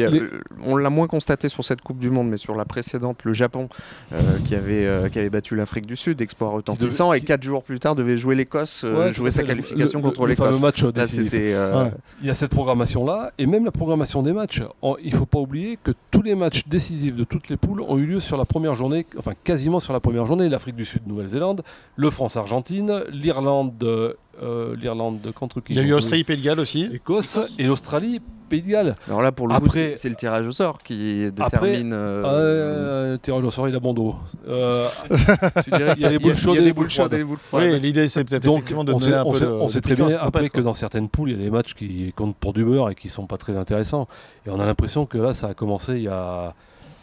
on 0.62 0.76
l'a 0.76 0.90
moins 0.90 1.06
constaté 1.06 1.48
sur 1.48 1.64
cette 1.64 1.80
Coupe 1.80 1.98
du 1.98 2.10
Monde, 2.10 2.28
mais 2.28 2.36
sur 2.36 2.54
la 2.54 2.64
précédente, 2.64 3.24
le 3.24 3.32
Japon 3.32 3.68
euh, 4.12 4.20
qui 4.46 4.54
avait 4.54 4.86
euh, 4.86 5.08
qui 5.08 5.18
avait 5.18 5.30
battu 5.30 5.54
l'Afrique 5.56 5.86
du 5.86 5.96
Sud 5.96 6.20
retentissant 6.40 7.12
et 7.12 7.20
4 7.20 7.42
jours 7.42 7.62
plus 7.62 7.78
tard 7.80 7.94
devait 7.94 8.16
jouer 8.16 8.34
l'Écosse, 8.34 8.82
euh, 8.84 9.12
jouer 9.12 9.30
sa 9.30 9.42
qualification 9.42 10.00
contre 10.00 10.26
l'Écosse. 10.26 10.62
Euh, 10.62 11.90
il 12.20 12.26
y 12.26 12.30
a 12.30 12.34
cette 12.34 12.50
programmation 12.50 13.04
là 13.04 13.32
et 13.38 13.46
même 13.46 13.64
la 13.64 13.70
programmation 13.70 14.22
des 14.22 14.32
matchs. 14.32 14.62
il 15.02 15.14
faut 15.14 15.26
pas 15.26 15.38
oublier 15.38 15.78
que 15.82 15.92
tous 16.10 16.22
les 16.22 16.34
matchs 16.34 16.66
décisifs 16.66 17.14
de 17.14 17.24
toutes 17.24 17.48
les 17.48 17.56
poules 17.56 17.80
ont 17.82 17.98
eu 17.98 18.06
lieu 18.06 18.20
sur 18.20 18.36
la 18.36 18.44
première 18.44 18.74
journée, 18.74 19.06
enfin 19.18 19.32
quasiment 19.44 19.80
sur 19.80 19.92
la 19.92 20.00
première 20.00 20.26
journée. 20.26 20.48
L'Afrique 20.48 20.76
du 20.76 20.84
Sud, 20.84 21.06
Nouvelle-Zélande, 21.06 21.62
le 21.96 22.10
France-Argentine, 22.10 23.04
l'Irlande, 23.10 24.16
euh, 24.42 24.74
l'Irlande 24.76 25.32
contre 25.34 25.60
qui 25.60 25.72
Il 25.72 25.76
y 25.76 25.80
a 25.80 25.82
eu 25.82 25.92
Australie, 25.92 26.24
Pays 26.24 26.36
de 26.36 26.42
Galles 26.42 26.60
aussi. 26.60 26.88
Écosse 26.92 27.38
et 27.58 27.64
l'Australie, 27.64 28.20
Pays 28.48 28.62
de 28.62 28.68
Galles. 28.68 28.96
Alors 29.06 29.22
là, 29.22 29.32
pour 29.32 29.48
le 29.48 29.54
Après, 29.54 29.90
coup, 29.90 29.96
c'est 29.96 30.08
le 30.08 30.16
tirage 30.16 30.46
au 30.46 30.50
sort 30.50 30.78
qui 30.82 31.30
détermine. 31.30 31.92
Euh... 31.92 32.22
Euh, 32.24 33.12
le 33.12 33.18
tirage 33.18 33.44
au 33.44 33.50
sort, 33.50 33.68
il 33.68 33.74
a 33.74 33.80
bon 33.80 33.94
dos. 33.94 34.14
Euh, 34.48 34.86
il 35.66 36.00
y 36.00 36.04
a 36.04 36.08
des 36.08 36.18
boules 36.18 36.34
chaudes 36.34 36.56
et 36.56 36.62
des 36.62 36.72
boules 36.72 36.90
froides. 36.90 37.14
Oui, 37.52 37.80
l'idée, 37.80 38.08
c'est 38.08 38.24
peut-être 38.24 38.48
effectivement 38.48 38.84
de 38.84 38.92
donner 38.92 39.14
un 39.14 39.24
peu 39.24 39.46
On 39.60 39.68
sait 39.68 39.80
très 39.80 39.94
bien 39.94 40.08
après 40.20 40.48
que 40.48 40.60
dans 40.60 40.74
certaines 40.74 41.08
poules, 41.08 41.30
il 41.30 41.36
y 41.36 41.40
a 41.40 41.44
des 41.44 41.50
matchs 41.50 41.74
qui 41.74 42.12
comptent 42.14 42.36
pour 42.36 42.52
du 42.52 42.64
beurre 42.64 42.90
et 42.90 42.94
qui 42.94 43.08
sont 43.08 43.26
pas 43.26 43.38
très 43.38 43.56
intéressants. 43.56 44.08
Et 44.46 44.50
on 44.50 44.60
a 44.60 44.66
l'impression 44.66 45.06
que 45.06 45.18
là, 45.18 45.34
ça 45.34 45.48
a 45.48 45.54
commencé 45.54 45.92
il 45.94 46.02
y 46.02 46.08
a 46.08 46.54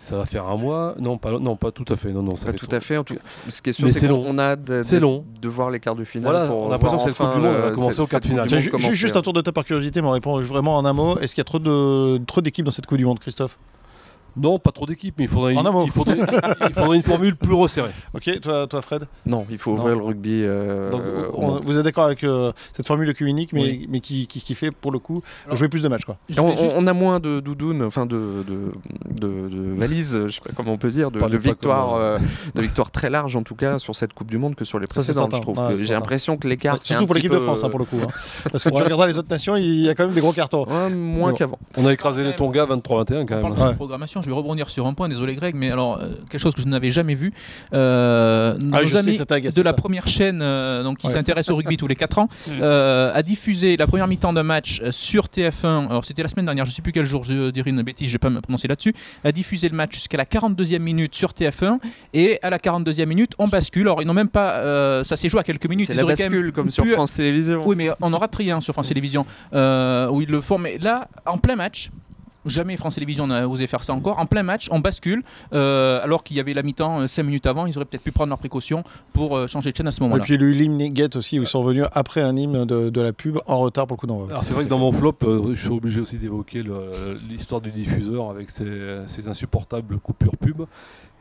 ça 0.02 0.18
va 0.18 0.26
faire 0.26 0.48
un 0.48 0.58
mois 0.58 0.96
Non, 1.00 1.18
pas, 1.18 1.38
non, 1.40 1.56
pas 1.56 1.72
tout 1.72 1.86
à 1.88 1.96
fait. 1.96 2.12
Non, 2.12 2.24
non, 2.24 2.36
ça 2.36 2.48
pas 2.48 2.54
tout 2.54 2.68
à 2.72 2.80
fait. 2.80 2.98
En 2.98 3.04
tout... 3.04 3.16
Ce 3.48 3.62
qui 3.62 3.70
est 3.70 3.74
sûr, 3.74 3.90
c'est 3.92 4.08
qu'on 4.08 4.38
a 4.40 4.56
de, 4.56 4.84
de, 4.84 4.98
long. 4.98 5.24
de 5.42 5.48
voir 5.48 5.70
les 5.70 5.80
quarts 5.80 5.96
de 5.96 6.04
finale. 6.04 6.32
Voilà, 6.32 6.52
on 6.52 6.68
a 6.68 6.72
l'impression 6.72 6.98
que 6.98 7.04
cette 7.04 7.18
Coupe 7.18 7.36
du 7.36 7.42
Monde 7.42 7.56
va 7.56 7.72
commencer 7.72 8.00
au 8.00 8.06
quart 8.08 8.20
de 8.20 8.26
finale. 8.26 8.50
Juste 8.92 9.16
un 9.16 9.22
tour 9.22 9.34
de 9.34 9.42
ta 9.42 9.52
par 9.52 9.64
curiosité, 9.64 10.02
mais 10.02 10.08
on 10.08 10.12
répond 10.12 10.40
vraiment 10.42 10.78
en 10.78 10.86
un 10.86 10.94
mot. 10.94 11.18
Est-ce 11.20 11.36
qu'il 11.36 11.42
y 11.42 11.46
a 11.46 12.20
trop 12.26 12.42
d'équipes 12.42 12.66
trop 12.66 12.66
dans 12.66 12.72
cette 12.72 12.88
Coupe 12.88 12.98
du 12.98 13.06
Monde, 13.06 13.20
Christophe? 13.20 13.58
Non, 14.38 14.60
pas 14.60 14.72
trop 14.72 14.86
d'équipes, 14.86 15.16
mais 15.18 15.26
il 15.26 15.30
faudrait, 15.30 15.54
une, 15.54 15.60
il, 15.60 15.92
faudrait, 15.92 16.18
il 16.68 16.74
faudrait, 16.74 16.98
une 16.98 17.04
formule 17.04 17.36
plus 17.36 17.54
resserrée. 17.54 17.92
Ok, 18.14 18.40
toi, 18.42 18.66
toi 18.68 18.82
Fred? 18.82 19.08
Non, 19.26 19.46
il 19.50 19.58
faut 19.58 19.72
ouvrir 19.72 19.96
le 19.96 20.04
rugby. 20.04 20.44
Euh, 20.44 20.90
Donc, 20.90 21.64
vous 21.66 21.78
êtes 21.78 21.84
d'accord 21.84 22.06
avec 22.06 22.24
euh, 22.24 22.54
cette 22.74 22.88
formule 22.88 23.08
de 23.08 23.12
Q 23.12 23.26
unique, 23.26 23.52
mais, 23.52 23.82
mais 23.90 24.00
qui, 24.00 24.28
qui, 24.28 24.56
fait 24.56 24.72
pour 24.72 24.92
le 24.92 25.00
coup 25.00 25.22
jouer 25.52 25.68
plus 25.68 25.82
de 25.84 25.88
matchs 25.88 26.06
quoi. 26.06 26.18
On, 26.38 26.88
a 26.88 26.94
moins 26.94 27.20
de 27.20 27.40
doudounes, 27.40 27.84
enfin 27.84 28.06
de, 28.06 28.44
de, 28.48 28.72
de, 29.20 29.74
valises, 29.78 30.28
je 30.28 30.32
sais 30.32 30.42
pas 30.42 30.52
comment 30.56 30.74
on 30.74 30.78
peut 30.78 30.92
dire, 30.92 31.12
de, 31.12 31.38
victoires, 31.38 31.96
euh, 31.96 32.18
de 32.56 32.62
victoires 32.62 32.92
très 32.92 33.10
larges 33.10 33.36
en 33.36 33.44
tout 33.44 33.56
cas 33.56 33.80
sur 33.80 33.96
cette 33.96 34.14
Coupe 34.14 34.30
du 34.30 34.38
Monde 34.38 34.56
que 34.56 34.66
sur 34.66 34.80
les 34.80 34.88
précédentes. 34.88 35.36
je 35.36 35.42
trouve. 35.42 35.76
J'ai 35.76 35.94
l'impression 35.94 36.38
que 36.38 36.48
l'écart. 36.48 36.82
Surtout 36.82 37.06
pour 37.06 37.16
l'équipe 37.16 37.32
de 37.32 37.40
France 37.40 37.64
hein, 37.64 37.70
pour 37.70 37.80
le 37.80 37.86
coup. 37.86 37.98
Hein. 38.04 38.08
Parce 38.52 38.64
que 38.64 38.70
tu 38.70 38.82
regarderas 38.82 39.08
les 39.08 39.18
autres 39.18 39.30
nations, 39.30 39.56
il 39.56 39.82
y 39.82 39.90
a 39.90 39.96
quand 39.96 40.06
même 40.06 40.14
des 40.14 40.22
gros 40.22 40.34
cartons. 40.34 40.66
moins 40.90 41.34
qu'avant. 41.34 41.60
On 41.78 41.86
a 41.86 41.94
écrasé 41.94 42.24
les 42.24 42.36
Tonga 42.36 42.66
23-21 42.66 43.26
quand 43.26 43.42
même. 43.42 43.76
programmation, 43.76 44.21
je 44.22 44.30
vais 44.30 44.36
rebondir 44.36 44.70
sur 44.70 44.88
un 44.88 44.94
point 44.94 45.10
désolé 45.10 45.36
Greg, 45.36 45.56
mais 45.56 45.72
alors 45.72 45.98
euh, 45.98 46.16
quelque 46.30 46.42
chose 46.42 46.54
que 46.54 46.62
je 46.62 46.68
n'avais 46.68 46.92
jamais 46.92 47.16
vu. 47.16 47.34
Euh, 47.74 48.56
ah, 48.58 48.82
nos 48.82 48.98
amis 48.98 49.18
de 49.18 49.62
la 49.62 49.74
première 49.74 50.08
chaîne, 50.08 50.42
euh, 50.42 50.84
donc 50.84 51.00
qui 51.00 51.10
s'intéresse 51.10 51.50
au 51.50 51.56
rugby 51.56 51.78
tous 51.78 51.88
les 51.88 51.96
4 51.96 52.20
ans, 52.20 52.30
a 52.62 53.24
diffusé 53.24 53.78
la 53.78 53.88
première 53.88 54.08
mi-temps 54.08 54.34
d'un 54.34 54.44
match 54.44 54.82
sur 54.92 55.26
TF1. 55.26 55.88
Alors 55.90 56.06
c'était 56.06 56.24
la 56.24 56.30
semaine 56.30 56.46
dernière, 56.46 56.66
je 56.66 56.72
ne 56.72 56.76
sais 56.76 56.82
plus 56.82 56.92
quel 56.92 57.06
jour, 57.06 57.24
je 57.24 57.50
dirais 57.52 57.70
une 57.70 57.82
bêtise, 57.82 58.08
je 58.08 58.12
ne 58.12 58.16
vais 58.16 58.20
pas 58.20 58.30
me 58.30 58.42
prononcer 58.42 58.68
là-dessus. 58.68 58.94
A 59.24 59.32
diffusé 59.32 59.70
le 59.70 59.76
match 59.76 59.94
jusqu'à 59.94 60.18
la 60.18 60.26
42e 60.26 60.80
minute 60.80 61.16
sur 61.16 61.32
TF1 61.32 61.80
et 62.14 62.40
à 62.42 62.50
la 62.50 62.58
42e 62.58 63.06
minute 63.06 63.34
on 63.38 63.48
bascule. 63.48 63.84
Alors 63.84 64.02
ils 64.02 64.06
n'ont 64.06 64.14
même 64.14 64.30
pas, 64.30 65.04
ça 65.04 65.18
s'est 65.18 65.30
joué 65.30 65.40
à 65.40 65.44
quelques 65.44 65.68
minutes. 65.68 65.88
C'est 65.88 65.94
la 65.94 66.06
bascule 66.06 66.52
comme 66.52 66.70
sur 66.70 66.86
France 66.86 67.14
Télévisions. 67.14 67.64
Oui, 67.66 67.76
mais 67.76 67.90
on 68.02 68.14
aura 68.14 68.28
trié 68.28 68.52
hein, 68.52 68.62
sur 68.62 68.74
France 68.74 68.88
Télévisions 68.88 69.26
où 69.54 70.22
ils 70.22 70.30
le 70.30 70.42
font. 70.42 70.58
Mais 70.58 70.78
là, 70.78 71.08
en 71.26 71.38
plein 71.38 71.56
match, 71.56 71.92
Jamais 72.46 72.76
France 72.78 72.96
Télévisions 72.96 73.28
n'a 73.28 73.48
osé 73.48 73.68
faire 73.68 73.84
ça 73.84 73.94
encore. 73.94 74.20
En 74.20 74.26
plein 74.26 74.44
match, 74.44 74.68
on 74.72 74.80
bascule, 74.80 75.24
euh, 75.54 76.02
alors 76.04 76.24
qu'il 76.24 76.38
y 76.38 76.40
avait 76.40 76.54
la 76.54 76.64
mi-temps 76.64 77.08
5 77.08 77.22
euh, 77.22 77.26
minutes 77.26 77.46
avant, 77.46 77.68
ils 77.68 77.78
auraient 77.78 77.86
peut-être 77.86 78.04
pu 78.04 78.12
prendre 78.12 78.30
leurs 78.30 78.40
précautions 78.40 78.84
pour 79.14 79.38
euh, 79.38 79.48
changer 79.48 79.72
de 79.72 79.78
chaîne 79.78 79.88
à 79.88 79.92
ce 79.92 80.02
moment-là. 80.02 80.24
Et 80.24 80.26
puis 80.26 80.38
le 80.38 80.54
hymne 80.54 80.96
Get 80.96 81.16
aussi, 81.16 81.40
où 81.40 81.44
ils 81.44 81.48
sont 81.48 81.64
venus 81.64 81.86
après 81.92 82.22
un 82.22 82.36
hymne 82.36 82.66
de, 82.66 83.02
la 83.02 83.14
pub 83.14 83.40
en 83.46 83.60
retard 83.60 83.88
pour 83.88 83.96
le 83.98 84.00
coup 84.00 84.08
d'envoi. 84.08 84.28
Alors 84.30 84.44
c'est 84.44 84.54
vrai 84.54 84.64
que 84.64 84.70
dans 84.70 84.80
mon 84.80 84.92
flop, 84.92 85.18
je 85.22 85.54
suis 85.54 85.70
obligé 85.70 86.02
aussi 86.02 86.18
d'évoquer 86.18 86.64
l'histoire 87.30 87.62
du 87.62 87.72
diffuseur 87.72 88.30
avec 88.30 88.50
ses, 88.50 89.28
insupportables 89.28 90.00
coupures 90.00 90.36
pub 90.38 90.64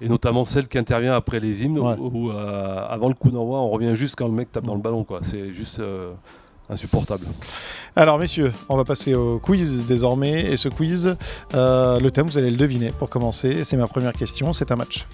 et 0.01 0.09
notamment 0.09 0.47
celle 0.47 0.69
qui 0.69 0.79
intervient 0.79 1.15
après 1.15 1.39
les 1.39 1.65
hymnes 1.65 1.79
où, 1.79 2.31
avant 2.31 3.09
le 3.09 3.15
coup 3.15 3.31
d'envoi 3.31 3.61
on 3.61 3.69
revient 3.69 3.95
juste 3.95 4.17
quand 4.17 4.27
le 4.27 4.33
mec 4.33 4.51
tape 4.51 4.65
dans 4.65 4.75
le 4.75 4.81
ballon 4.81 5.07
c'est 5.21 5.53
juste 5.53 5.81
insupportable. 6.71 7.27
Alors 7.97 8.19
messieurs, 8.19 8.53
on 8.69 8.77
va 8.77 8.85
passer 8.85 9.15
au 9.15 9.39
quiz 9.39 9.85
désormais. 9.87 10.53
Et 10.53 10.57
ce 10.57 10.69
quiz, 10.69 11.17
euh, 11.55 12.01
le 12.01 12.11
thème, 12.11 12.27
vous 12.27 12.39
allez 12.39 12.51
le 12.51 12.57
deviner 12.57 12.93
pour 12.93 13.09
commencer. 13.09 13.65
C'est 13.65 13.77
ma 13.77 13.87
première 13.87 14.13
question, 14.13 14.53
c'est 14.53 14.71
un 14.71 14.77
match. 14.77 15.07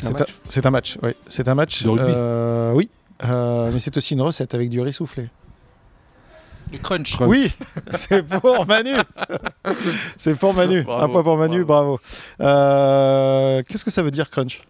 C'est 0.00 0.64
un, 0.64 0.70
match, 0.70 0.96
oui. 1.02 1.10
C'est 1.26 1.48
un 1.48 1.56
match. 1.56 1.84
Euh, 1.84 2.72
oui, 2.72 2.88
euh, 3.24 3.70
mais 3.72 3.80
c'est 3.80 3.96
aussi 3.96 4.14
une 4.14 4.22
recette 4.22 4.54
avec 4.54 4.70
du 4.70 4.80
riz 4.80 4.92
soufflé. 4.92 5.28
Du 6.70 6.78
crunch. 6.78 7.20
Oui, 7.20 7.52
c'est 7.94 8.22
pour 8.22 8.64
Manu. 8.66 8.94
c'est 10.16 10.36
pour 10.36 10.54
Manu. 10.54 10.84
un 10.88 11.08
point 11.08 11.22
pour 11.22 11.36
Manu, 11.36 11.64
bravo. 11.64 11.98
Qu'est-ce 12.38 13.84
que 13.84 13.90
ça 13.90 14.02
veut 14.02 14.12
dire 14.12 14.30
crunch? 14.30 14.62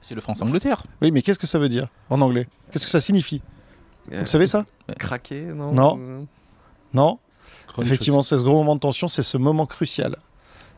C'est 0.00 0.14
le 0.14 0.20
France-Angleterre. 0.20 0.84
Oui, 1.00 1.10
mais 1.10 1.22
qu'est-ce 1.22 1.38
que 1.38 1.46
ça 1.46 1.58
veut 1.58 1.68
dire 1.68 1.88
en 2.10 2.20
anglais? 2.20 2.46
Qu'est-ce 2.70 2.84
que 2.84 2.90
ça 2.90 3.00
signifie? 3.00 3.40
Vous 4.10 4.26
savez 4.26 4.46
ça 4.46 4.64
Craquer, 4.98 5.42
non 5.42 5.72
Non. 5.72 6.26
Non 6.92 7.18
Effectivement, 7.78 8.22
c'est 8.22 8.36
ce 8.38 8.42
gros 8.42 8.54
moment 8.54 8.76
de 8.76 8.80
tension, 8.80 9.08
c'est 9.08 9.22
ce 9.22 9.36
moment 9.36 9.66
crucial. 9.66 10.16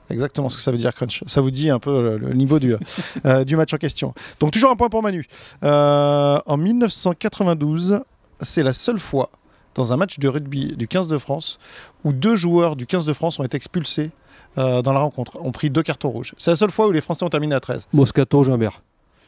Exactement 0.08 0.48
ce 0.48 0.56
que 0.56 0.62
ça 0.62 0.70
veut 0.70 0.78
dire 0.78 0.94
crunch. 0.94 1.22
Ça 1.26 1.40
vous 1.40 1.50
dit 1.50 1.68
un 1.68 1.78
peu 1.78 2.16
le, 2.16 2.32
niveau 2.32 2.58
du, 2.58 2.74
euh, 3.26 3.44
du 3.44 3.56
match 3.56 3.74
en 3.74 3.76
question. 3.76 4.14
Donc 4.40 4.52
toujours 4.52 4.70
un 4.70 4.76
point 4.76 4.88
pour 4.88 5.02
Manu. 5.02 5.26
Euh, 5.62 6.38
en 6.46 6.56
1992, 6.56 8.00
c'est 8.40 8.62
la 8.62 8.72
seule 8.72 8.98
fois 9.00 9.30
dans 9.74 9.92
un 9.92 9.96
match 9.96 10.18
de 10.18 10.28
rugby 10.28 10.76
du 10.76 10.88
15 10.88 11.08
de 11.08 11.18
France 11.18 11.58
où 12.04 12.12
deux 12.12 12.36
joueurs 12.36 12.76
du 12.76 12.86
15 12.86 13.04
de 13.04 13.12
France 13.12 13.38
ont 13.40 13.44
été 13.44 13.56
expulsés 13.56 14.10
euh, 14.58 14.80
dans 14.80 14.92
la 14.92 15.00
rencontre, 15.00 15.38
ont 15.44 15.52
pris 15.52 15.70
deux 15.70 15.82
cartons 15.82 16.10
rouges. 16.10 16.34
C'est 16.38 16.50
la 16.50 16.56
seule 16.56 16.70
fois 16.70 16.86
où 16.86 16.92
les 16.92 17.00
Français 17.00 17.24
ont 17.24 17.28
terminé 17.28 17.54
à 17.54 17.60
13. 17.60 17.88
Moscato, 17.92 18.42
Gimbert. 18.44 18.82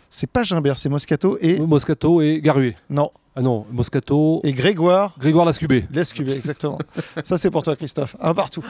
C'est 0.09 0.31
pas 0.31 0.43
Gimbert, 0.43 0.79
c'est 0.79 0.89
Moscato 0.89 1.37
et. 1.41 1.59
Moscato 1.59 2.23
et 2.23 2.41
Garué. 2.41 2.77
Non. 2.89 3.11
Ah 3.39 3.41
non, 3.41 3.65
Moscato. 3.71 4.41
Et 4.43 4.53
Grégoire. 4.53 5.15
Grégoire 5.17 5.47
Lascubé. 5.47 5.87
Lascubé, 5.93 6.33
exactement. 6.33 6.77
Ça, 7.23 7.39
c'est 7.39 7.53
pour 7.53 7.63
toi, 7.63 7.77
Christophe. 7.77 8.17
Un 8.21 8.35
partout. 8.35 8.65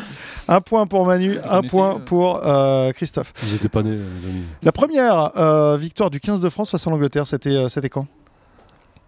Un 0.47 0.61
point 0.61 0.87
pour 0.87 1.07
Manu, 1.07 1.39
un 1.43 1.63
point 1.63 1.97
euh, 1.97 1.99
pour 2.01 2.47
euh, 2.47 2.93
Christophe. 2.93 3.33
Vous 3.43 3.55
n'étiez 3.55 3.71
pas 3.71 3.83
nés, 3.83 3.93
les 3.93 4.29
amis. 4.29 4.45
La 4.63 4.71
première 4.71 5.33
victoire 5.79 6.11
du 6.11 6.21
15 6.21 6.41
de 6.41 6.51
France 6.51 6.71
face 6.71 6.87
à 6.87 6.91
l'Angleterre, 6.91 7.27
c'était 7.27 7.71
c'était 7.71 7.89
quand? 7.89 8.07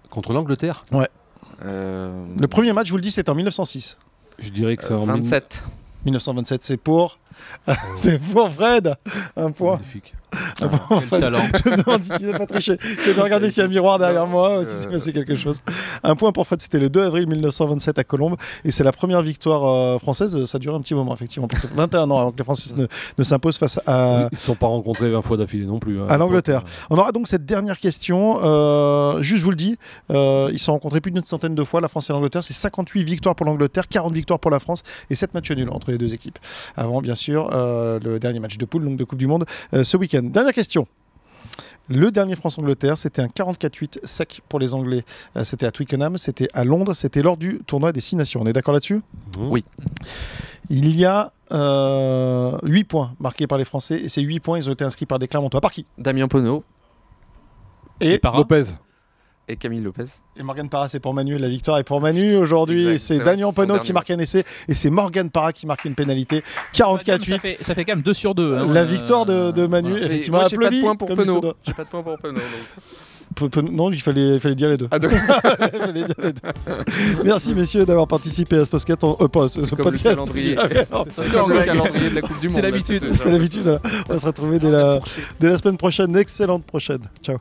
Contre 0.08 0.32
l'Angleterre? 0.32 0.82
Ouais. 0.92 1.08
Le 1.62 2.46
premier 2.46 2.72
match, 2.72 2.86
je 2.86 2.92
vous 2.92 2.96
le 2.96 3.02
dis, 3.02 3.10
c'était 3.10 3.28
en 3.28 3.34
1906. 3.34 3.98
Je 4.38 4.48
dirais 4.48 4.78
que 4.78 4.84
c'est 4.84 4.94
en 4.94 5.04
27. 5.04 5.62
1927, 6.06 6.62
c'est 6.62 6.76
pour. 6.78 7.18
c'est 7.96 8.18
pour 8.18 8.50
Fred 8.50 8.94
Un 9.36 9.50
point. 9.50 9.76
Magnifique. 9.76 10.14
Ah, 10.60 10.68
quel 11.10 11.20
talent. 11.20 11.42
Je 11.64 11.70
me 11.70 11.76
demande 11.76 12.02
si 12.02 12.10
tu 12.10 12.24
n'as 12.24 12.38
pas 12.38 12.46
triché. 12.46 12.78
J'ai 13.04 13.14
de 13.14 13.20
regarder 13.20 13.50
s'il 13.50 13.60
y 13.60 13.62
a 13.62 13.66
un 13.66 13.68
miroir 13.68 13.98
derrière 13.98 14.26
moi, 14.26 14.64
si 14.64 14.70
c'est 14.82 14.88
passé 14.90 15.12
quelque 15.12 15.34
chose. 15.34 15.60
Un 16.02 16.14
point 16.14 16.32
pour 16.32 16.46
Fred, 16.46 16.60
c'était 16.60 16.78
le 16.78 16.88
2 16.88 17.02
avril 17.02 17.26
1927 17.26 17.98
à 17.98 18.04
Colombes. 18.04 18.36
Et 18.64 18.70
c'est 18.70 18.84
la 18.84 18.92
première 18.92 19.22
victoire 19.22 19.64
euh, 19.64 19.98
française. 19.98 20.44
Ça 20.44 20.58
dure 20.58 20.74
un 20.74 20.80
petit 20.80 20.94
moment, 20.94 21.14
effectivement. 21.14 21.48
21 21.74 22.10
ans 22.10 22.20
avant 22.20 22.32
que 22.32 22.38
les 22.38 22.44
Français 22.44 22.74
ne, 22.76 22.86
ne 23.18 23.24
s'imposent 23.24 23.58
face 23.58 23.80
à. 23.86 24.28
Ils 24.30 24.34
ne 24.34 24.36
sont 24.36 24.54
pas 24.54 24.66
rencontrés 24.66 25.10
20 25.10 25.22
fois 25.22 25.36
d'affilée 25.36 25.66
non 25.66 25.78
plus. 25.78 26.00
Hein, 26.00 26.06
à 26.08 26.16
l'Angleterre. 26.16 26.64
On 26.90 26.98
aura 26.98 27.12
donc 27.12 27.28
cette 27.28 27.46
dernière 27.46 27.78
question. 27.78 28.38
Euh, 28.42 29.20
juste, 29.22 29.40
je 29.40 29.44
vous 29.44 29.50
le 29.50 29.56
dis, 29.56 29.78
euh, 30.10 30.48
ils 30.52 30.58
se 30.58 30.66
sont 30.66 30.72
rencontrés 30.72 31.00
plus 31.00 31.10
d'une 31.10 31.24
centaine 31.24 31.54
de 31.54 31.64
fois, 31.64 31.80
la 31.80 31.88
France 31.88 32.10
et 32.10 32.12
l'Angleterre. 32.12 32.42
C'est 32.44 32.54
58 32.54 33.02
victoires 33.04 33.34
pour 33.34 33.46
l'Angleterre, 33.46 33.88
40 33.88 34.12
victoires 34.12 34.38
pour 34.38 34.50
la 34.50 34.58
France 34.58 34.82
et 35.08 35.14
7 35.14 35.34
matchs 35.34 35.50
nuls 35.50 35.70
entre 35.70 35.90
les 35.90 35.98
deux 35.98 36.14
équipes. 36.14 36.38
Avant, 36.76 37.00
bien 37.00 37.14
sûr, 37.14 37.29
le 37.34 38.18
dernier 38.18 38.40
match 38.40 38.58
de 38.58 38.64
poule, 38.64 38.84
donc 38.84 38.96
de 38.96 39.04
Coupe 39.04 39.18
du 39.18 39.26
Monde, 39.26 39.44
ce 39.72 39.96
week-end. 39.96 40.22
Dernière 40.22 40.52
question. 40.52 40.86
Le 41.92 42.12
dernier 42.12 42.36
France-Angleterre, 42.36 42.96
c'était 42.96 43.20
un 43.20 43.26
44-8 43.26 43.98
sec 44.04 44.42
pour 44.48 44.60
les 44.60 44.74
Anglais. 44.74 45.04
Euh, 45.36 45.42
c'était 45.42 45.66
à 45.66 45.72
Twickenham, 45.72 46.18
c'était 46.18 46.46
à 46.54 46.62
Londres, 46.62 46.94
c'était 46.94 47.20
lors 47.20 47.36
du 47.36 47.62
tournoi 47.66 47.90
des 47.90 48.00
Six 48.00 48.14
Nations. 48.14 48.40
On 48.40 48.46
est 48.46 48.52
d'accord 48.52 48.72
là-dessus? 48.72 49.00
Oui. 49.40 49.64
Il 50.68 50.96
y 50.96 51.04
a 51.04 51.32
euh, 51.50 52.56
8 52.62 52.84
points 52.84 53.12
marqués 53.18 53.48
par 53.48 53.58
les 53.58 53.64
Français 53.64 54.00
et 54.00 54.08
ces 54.08 54.22
8 54.22 54.38
points, 54.38 54.58
ils 54.58 54.70
ont 54.70 54.72
été 54.72 54.84
inscrits 54.84 55.06
par 55.06 55.18
des 55.18 55.26
Clermontois. 55.26 55.60
Par 55.60 55.72
qui? 55.72 55.84
Damien 55.98 56.28
Pono. 56.28 56.62
Et, 58.00 58.14
et 58.14 58.20
Lopez 58.22 58.62
et 59.50 59.56
Camille 59.56 59.80
Lopez. 59.80 60.04
Et 60.36 60.42
Morgan 60.42 60.68
Parra, 60.68 60.88
c'est 60.88 61.00
pour 61.00 61.12
Manu. 61.12 61.36
La 61.38 61.48
victoire 61.48 61.78
est 61.78 61.84
pour 61.84 62.00
Manu. 62.00 62.36
Aujourd'hui, 62.36 62.98
c'est 62.98 63.18
Daniel 63.18 63.48
Penaud 63.54 63.80
qui 63.80 63.92
marque 63.92 64.10
un 64.10 64.18
essai 64.18 64.44
et 64.68 64.74
c'est 64.74 64.90
Morgan 64.90 65.28
Parra 65.30 65.52
qui 65.52 65.66
marque 65.66 65.84
une 65.84 65.94
pénalité. 65.94 66.42
44-8. 66.74 67.62
Ça, 67.62 67.74
fait, 67.74 67.84
quand 67.84 67.92
même 67.92 68.02
2 68.02 68.14
sur 68.14 68.34
2. 68.34 68.56
Hein. 68.56 68.66
la 68.72 68.84
victoire 68.84 69.26
de, 69.26 69.66
Manu, 69.66 69.96
effectivement. 69.98 70.42
J'ai 70.48 70.56
pas 70.56 70.70
de 70.70 70.80
point 70.80 70.96
pour 70.96 71.08
Penaud. 71.08 71.54
J'ai 71.66 71.72
pas 71.72 71.84
de 71.84 71.88
point 71.88 72.02
pour 72.02 72.16
Penaud. 72.18 72.40
Non, 73.70 73.90
il 73.90 74.02
fallait, 74.02 74.34
il 74.34 74.40
fallait 74.40 74.54
dire 74.54 74.68
les 74.68 74.76
deux. 74.76 74.88
Ah, 74.90 74.98
il 75.02 75.78
fallait 75.78 76.04
dire 76.04 76.14
les 76.22 76.32
deux. 76.32 76.40
Merci 77.24 77.54
messieurs 77.54 77.86
d'avoir 77.86 78.06
participé 78.06 78.56
à 78.56 78.64
ce 78.64 78.70
podcast. 78.70 79.02
Euh, 79.04 79.28
pas, 79.28 79.48
ce, 79.48 79.64
ce 79.64 79.74
podcast. 79.76 80.04
Le 80.04 80.10
calendrier. 80.10 80.56
C'est 81.16 81.32
comme 81.32 81.52
le 81.52 81.64
calendrier 81.64 82.10
de 82.10 82.14
la 82.16 82.20
Coupe 82.20 82.40
du 82.40 82.48
Monde. 82.48 82.56
C'est 82.56 82.62
l'habitude. 82.62 83.04
C'est 83.04 83.30
l'habitude. 83.30 83.80
On 84.08 84.12
va 84.12 84.18
se 84.18 84.26
retrouver 84.26 84.58
dès 84.58 84.70
la, 84.70 84.98
dès 85.38 85.48
la 85.48 85.58
semaine 85.58 85.76
prochaine. 85.76 86.14
Excellente 86.16 86.64
prochaine. 86.64 87.02
Ciao. 87.22 87.38